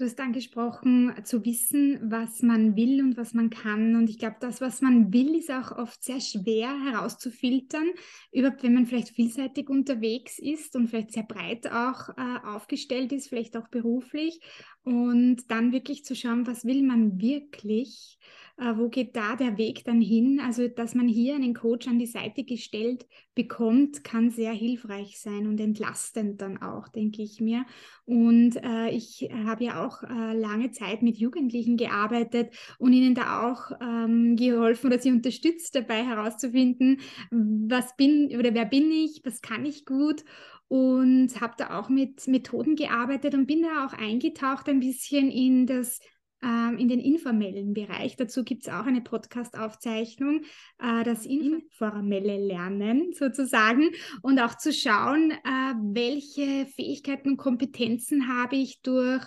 Du 0.02 0.08
hast 0.08 0.20
angesprochen, 0.20 1.14
zu 1.26 1.46
wissen, 1.46 2.00
was 2.02 2.42
man 2.42 2.76
will 2.76 3.04
und 3.04 3.18
was 3.18 3.36
man 3.36 3.52
kann. 3.52 3.96
Und 3.96 4.10
ich 4.10 4.18
glaube, 4.18 4.38
das, 4.40 4.60
was 4.60 4.82
man 4.82 5.14
will, 5.14 5.36
ist 5.36 5.52
auch 5.52 5.78
oft 5.78 6.04
sehr 6.04 6.20
schwer 6.20 6.76
herauszufiltern. 6.86 7.88
Überhaupt, 8.32 8.64
wenn 8.64 8.74
man 8.74 8.88
vielleicht 8.88 9.10
vielseitig 9.10 9.70
unterwegs 9.70 10.40
ist 10.40 10.76
und 10.76 10.88
vielleicht 10.88 11.12
sehr 11.12 11.22
breit 11.22 11.72
auch 11.72 12.10
äh, 12.18 12.48
aufgestellt 12.48 13.12
ist, 13.12 13.28
vielleicht 13.28 13.56
auch 13.56 13.68
beruflich. 13.68 14.40
Und 14.84 15.50
dann 15.52 15.72
wirklich 15.72 16.06
zu 16.06 16.16
schauen, 16.16 16.48
was 16.48 16.66
will 16.66 16.82
man 16.84 17.22
wirklich 17.22 18.18
äh, 18.62 18.78
wo 18.78 18.90
geht 18.90 19.16
da 19.16 19.36
der 19.36 19.58
Weg 19.58 19.84
dann 19.86 20.02
hin? 20.02 20.40
Also, 20.40 20.68
dass 20.68 20.94
man 20.94 21.08
hier 21.08 21.36
einen 21.36 21.54
Coach 21.56 21.88
an 21.88 21.98
die 21.98 22.06
Seite 22.06 22.44
gestellt 22.44 23.08
bekommt, 23.34 24.04
kann 24.04 24.30
sehr 24.30 24.52
hilfreich 24.52 25.20
sein 25.20 25.48
und 25.48 25.60
entlastend 25.60 26.42
dann 26.42 26.62
auch, 26.62 26.88
denke 26.90 27.24
ich 27.24 27.42
mir. 27.42 27.66
Und 28.06 28.58
äh, 28.58 28.90
ich 28.90 29.30
habe 29.46 29.64
ja 29.64 29.86
auch 29.86 30.04
äh, 30.04 30.38
lange 30.38 30.72
Zeit 30.72 31.02
mit 31.02 31.18
Jugendlichen 31.18 31.76
gearbeitet 31.78 32.54
und 32.78 32.94
ihnen 32.94 33.16
da 33.16 33.50
auch 33.52 33.72
ähm, 33.82 34.36
geholfen 34.36 34.88
oder 34.88 35.00
sie 35.00 35.12
unterstützt 35.12 35.74
dabei 35.76 36.04
herauszufinden, 36.06 37.00
was 37.32 37.96
bin 37.96 38.36
oder 38.38 38.54
wer 38.54 38.66
bin 38.66 38.92
ich, 38.92 39.22
was 39.24 39.42
kann 39.42 39.66
ich 39.66 39.86
gut 39.86 40.24
und 40.72 41.42
habe 41.42 41.56
da 41.58 41.78
auch 41.78 41.90
mit 41.90 42.30
Methoden 42.30 42.78
gearbeitet 42.78 43.34
und 43.34 43.46
bin 43.46 43.62
da 43.62 43.86
auch 43.86 43.92
eingetaucht 43.92 44.70
ein 44.70 44.80
bisschen 44.80 45.30
in 45.30 45.68
das 45.68 46.00
ähm, 46.42 46.78
in 46.78 46.88
den 46.88 47.02
informellen 47.02 47.74
Bereich. 47.74 48.16
Dazu 48.16 48.46
gibt 48.46 48.64
es 48.64 48.74
auch 48.74 48.86
eine 48.86 49.02
Podcast-Aufzeichnung, 49.02 50.46
äh, 50.80 51.04
das 51.04 51.26
informelle 51.26 52.38
Lernen 52.38 53.12
sozusagen 53.12 53.90
und 54.22 54.40
auch 54.40 54.56
zu 54.56 54.72
schauen, 54.72 55.32
äh, 55.32 55.74
welche 55.94 56.66
Fähigkeiten 56.68 57.32
und 57.32 57.38
Kompetenzen 57.38 58.30
habe 58.30 58.56
ich 58.56 58.80
durch 58.82 59.26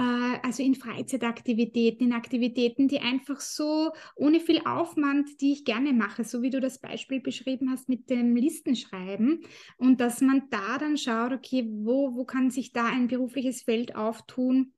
also 0.00 0.62
in 0.62 0.74
Freizeitaktivitäten, 0.74 2.06
in 2.08 2.12
Aktivitäten, 2.12 2.88
die 2.88 3.00
einfach 3.00 3.40
so 3.40 3.92
ohne 4.16 4.40
viel 4.40 4.60
Aufwand, 4.64 5.40
die 5.40 5.52
ich 5.52 5.64
gerne 5.64 5.92
mache, 5.92 6.24
so 6.24 6.42
wie 6.42 6.50
du 6.50 6.60
das 6.60 6.80
Beispiel 6.80 7.20
beschrieben 7.20 7.70
hast 7.70 7.88
mit 7.88 8.08
dem 8.10 8.36
Listenschreiben. 8.36 9.40
Und 9.76 10.00
dass 10.00 10.20
man 10.20 10.44
da 10.50 10.78
dann 10.78 10.96
schaut, 10.96 11.32
okay, 11.32 11.68
wo, 11.68 12.14
wo 12.14 12.24
kann 12.24 12.50
sich 12.50 12.72
da 12.72 12.86
ein 12.86 13.08
berufliches 13.08 13.62
Feld 13.62 13.96
auftun, 13.96 14.72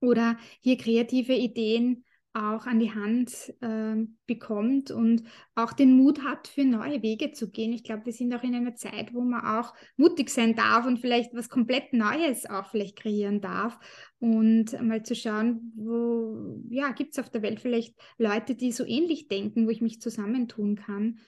oder 0.00 0.36
hier 0.60 0.76
kreative 0.76 1.34
Ideen 1.34 2.04
auch 2.38 2.66
an 2.66 2.78
die 2.78 2.94
Hand 2.94 3.54
äh, 3.60 3.96
bekommt 4.26 4.90
und 4.90 5.24
auch 5.54 5.72
den 5.72 5.96
Mut 5.96 6.22
hat, 6.22 6.48
für 6.48 6.64
neue 6.64 7.02
Wege 7.02 7.32
zu 7.32 7.50
gehen. 7.50 7.72
Ich 7.72 7.84
glaube, 7.84 8.06
wir 8.06 8.12
sind 8.12 8.32
auch 8.34 8.42
in 8.42 8.54
einer 8.54 8.74
Zeit, 8.74 9.12
wo 9.12 9.20
man 9.22 9.44
auch 9.44 9.74
mutig 9.96 10.30
sein 10.30 10.54
darf 10.54 10.86
und 10.86 10.98
vielleicht 10.98 11.34
was 11.34 11.48
komplett 11.48 11.92
Neues 11.92 12.46
auch 12.46 12.70
vielleicht 12.70 12.96
kreieren 12.96 13.40
darf 13.40 13.78
und 14.18 14.80
mal 14.80 15.02
zu 15.02 15.14
schauen, 15.14 15.72
wo, 15.76 16.62
ja, 16.70 16.92
gibt 16.92 17.12
es 17.12 17.18
auf 17.18 17.30
der 17.30 17.42
Welt 17.42 17.60
vielleicht 17.60 17.94
Leute, 18.16 18.54
die 18.54 18.72
so 18.72 18.84
ähnlich 18.84 19.28
denken, 19.28 19.66
wo 19.66 19.70
ich 19.70 19.80
mich 19.80 20.00
zusammentun 20.00 20.76
kann. 20.76 21.18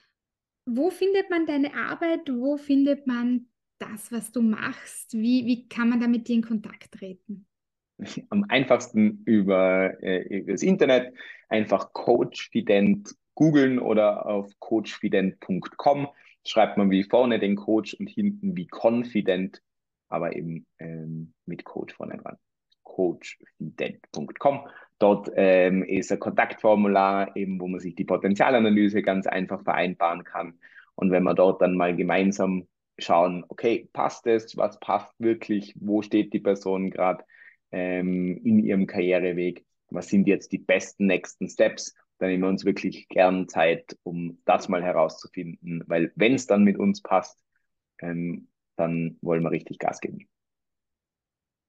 Wo 0.65 0.89
findet 0.89 1.29
man 1.29 1.45
deine 1.45 1.73
Arbeit? 1.73 2.29
Wo 2.29 2.57
findet 2.57 3.07
man 3.07 3.47
das, 3.79 4.11
was 4.11 4.31
du 4.31 4.41
machst? 4.41 5.13
Wie, 5.13 5.45
wie 5.45 5.67
kann 5.67 5.89
man 5.89 5.99
da 5.99 6.07
mit 6.07 6.27
dir 6.27 6.35
in 6.35 6.43
Kontakt 6.43 6.93
treten? 6.93 7.47
am 8.29 8.45
einfachsten 8.49 9.21
über, 9.25 10.01
äh, 10.03 10.43
das 10.43 10.63
Internet 10.63 11.13
einfach 11.49 11.93
Coachfident 11.93 13.15
googeln 13.35 13.79
oder 13.79 14.25
auf 14.25 14.51
coachfident.com 14.59 16.07
schreibt 16.45 16.77
man 16.77 16.89
wie 16.89 17.03
vorne 17.03 17.39
den 17.39 17.55
Coach 17.55 17.93
und 17.93 18.07
hinten 18.09 18.55
wie 18.55 18.67
Confident, 18.67 19.61
aber 20.09 20.35
eben 20.35 20.65
ähm, 20.79 21.33
mit 21.45 21.63
Coach 21.63 21.93
vorne 21.95 22.17
dran. 22.17 22.37
coachfident.com. 22.83 24.67
Dort 24.99 25.31
ähm, 25.35 25.83
ist 25.83 26.11
ein 26.11 26.19
Kontaktformular, 26.19 27.35
eben, 27.35 27.59
wo 27.59 27.67
man 27.67 27.79
sich 27.79 27.95
die 27.95 28.05
Potenzialanalyse 28.05 29.01
ganz 29.01 29.27
einfach 29.27 29.63
vereinbaren 29.63 30.23
kann. 30.23 30.59
Und 30.95 31.11
wenn 31.11 31.23
wir 31.23 31.33
dort 31.33 31.61
dann 31.61 31.75
mal 31.75 31.95
gemeinsam 31.95 32.67
schauen, 32.99 33.43
okay, 33.47 33.89
passt 33.93 34.27
es, 34.27 34.55
was 34.57 34.79
passt 34.79 35.13
wirklich, 35.19 35.73
wo 35.79 36.01
steht 36.01 36.33
die 36.33 36.39
Person 36.39 36.91
gerade 36.91 37.23
ähm, 37.71 38.37
in 38.43 38.59
ihrem 38.59 38.87
Karriereweg, 38.87 39.65
was 39.89 40.09
sind 40.09 40.27
jetzt 40.27 40.51
die 40.51 40.57
besten 40.57 41.07
nächsten 41.07 41.49
Steps. 41.49 41.95
Da 42.17 42.27
nehmen 42.27 42.43
wir 42.43 42.49
uns 42.49 42.65
wirklich 42.65 43.07
gern 43.09 43.47
Zeit, 43.49 43.97
um 44.03 44.39
das 44.45 44.69
mal 44.69 44.83
herauszufinden, 44.83 45.83
weil 45.87 46.11
wenn 46.15 46.35
es 46.35 46.45
dann 46.45 46.63
mit 46.63 46.77
uns 46.77 47.01
passt, 47.01 47.39
ähm, 47.99 48.47
dann 48.75 49.17
wollen 49.21 49.43
wir 49.43 49.51
richtig 49.51 49.79
Gas 49.79 49.99
geben. 49.99 50.27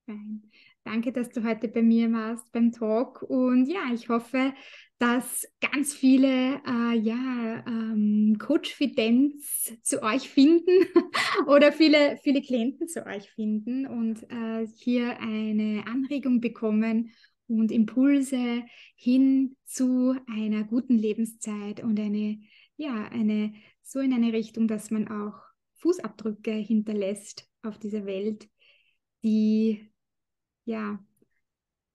Fein. 0.06 0.42
Danke, 0.84 1.12
dass 1.12 1.30
du 1.30 1.44
heute 1.44 1.68
bei 1.68 1.82
mir 1.82 2.12
warst 2.12 2.50
beim 2.50 2.72
Talk. 2.72 3.22
Und 3.22 3.66
ja, 3.66 3.92
ich 3.94 4.08
hoffe, 4.08 4.52
dass 4.98 5.46
ganz 5.60 5.94
viele 5.94 6.60
äh, 6.66 6.98
ja, 6.98 7.64
ähm, 7.66 8.36
Coach-Fidenz 8.38 9.72
zu 9.82 10.02
euch 10.02 10.28
finden 10.28 10.72
oder 11.46 11.72
viele, 11.72 12.18
viele 12.22 12.42
Klienten 12.42 12.88
zu 12.88 13.06
euch 13.06 13.30
finden 13.30 13.86
und 13.86 14.24
äh, 14.30 14.66
hier 14.76 15.20
eine 15.20 15.84
Anregung 15.86 16.40
bekommen 16.40 17.12
und 17.46 17.70
Impulse 17.70 18.64
hin 18.96 19.56
zu 19.64 20.16
einer 20.26 20.64
guten 20.64 20.98
Lebenszeit 20.98 21.82
und 21.82 22.00
eine, 22.00 22.40
ja, 22.76 23.08
eine, 23.08 23.54
so 23.82 24.00
in 24.00 24.12
eine 24.12 24.32
Richtung, 24.32 24.66
dass 24.66 24.90
man 24.90 25.06
auch 25.08 25.40
Fußabdrücke 25.76 26.52
hinterlässt 26.52 27.48
auf 27.62 27.78
dieser 27.78 28.04
Welt, 28.04 28.48
die 29.22 29.91
ja, 30.64 30.98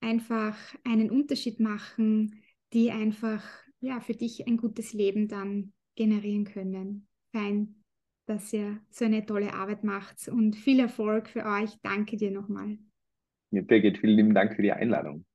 einfach 0.01 0.57
einen 0.83 1.09
Unterschied 1.09 1.59
machen, 1.59 2.41
die 2.73 2.91
einfach 2.91 3.43
ja, 3.79 3.99
für 3.99 4.13
dich 4.13 4.47
ein 4.47 4.57
gutes 4.57 4.93
Leben 4.93 5.27
dann 5.27 5.73
generieren 5.95 6.45
können. 6.45 7.07
Fein, 7.31 7.83
dass 8.25 8.51
ihr 8.53 8.79
so 8.89 9.05
eine 9.05 9.25
tolle 9.25 9.53
Arbeit 9.53 9.83
macht 9.83 10.27
und 10.27 10.55
viel 10.55 10.79
Erfolg 10.79 11.29
für 11.29 11.45
euch. 11.45 11.77
Danke 11.81 12.17
dir 12.17 12.31
nochmal. 12.31 12.77
Ja, 13.51 13.61
Birgit, 13.61 13.99
vielen 13.99 14.17
lieben 14.17 14.33
Dank 14.33 14.55
für 14.55 14.61
die 14.61 14.71
Einladung. 14.71 15.25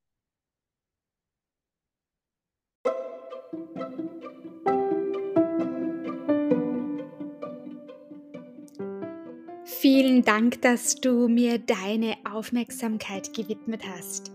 Vielen 9.83 10.23
Dank, 10.23 10.63
dass 10.63 10.95
du 10.95 11.27
mir 11.27 11.59
deine 11.59 12.15
Aufmerksamkeit 12.23 13.35
gewidmet 13.35 13.83
hast. 13.85 14.31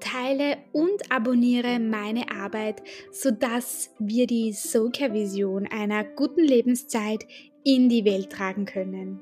Teile 0.00 0.56
und 0.72 1.12
abonniere 1.12 1.78
meine 1.78 2.28
Arbeit, 2.32 2.82
sodass 3.12 3.94
wir 4.00 4.26
die 4.26 4.52
Soka-Vision 4.52 5.68
einer 5.68 6.02
guten 6.02 6.42
Lebenszeit 6.42 7.24
in 7.62 7.88
die 7.88 8.04
Welt 8.04 8.30
tragen 8.30 8.64
können. 8.64 9.20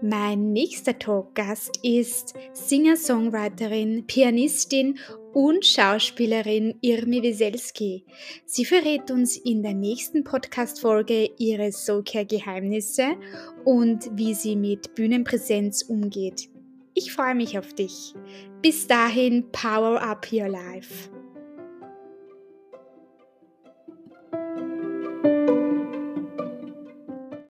Mein 0.00 0.52
nächster 0.52 0.98
Talkgast 0.98 1.78
ist 1.84 2.34
Singer-Songwriterin, 2.52 4.08
Pianistin 4.08 4.98
und 5.32 5.64
Schauspielerin 5.64 6.74
Irmi 6.80 7.22
Wieselski. 7.22 8.04
Sie 8.46 8.64
verrät 8.64 9.10
uns 9.10 9.36
in 9.36 9.62
der 9.62 9.74
nächsten 9.74 10.24
Podcast-Folge 10.24 11.30
ihre 11.38 11.72
Soulcare-Geheimnisse 11.72 13.16
und 13.64 14.10
wie 14.14 14.34
sie 14.34 14.56
mit 14.56 14.94
Bühnenpräsenz 14.94 15.82
umgeht. 15.82 16.48
Ich 16.94 17.12
freue 17.12 17.34
mich 17.34 17.58
auf 17.58 17.72
dich. 17.74 18.14
Bis 18.62 18.86
dahin, 18.86 19.50
power 19.52 20.02
up 20.02 20.26
your 20.32 20.48
life. 20.48 21.11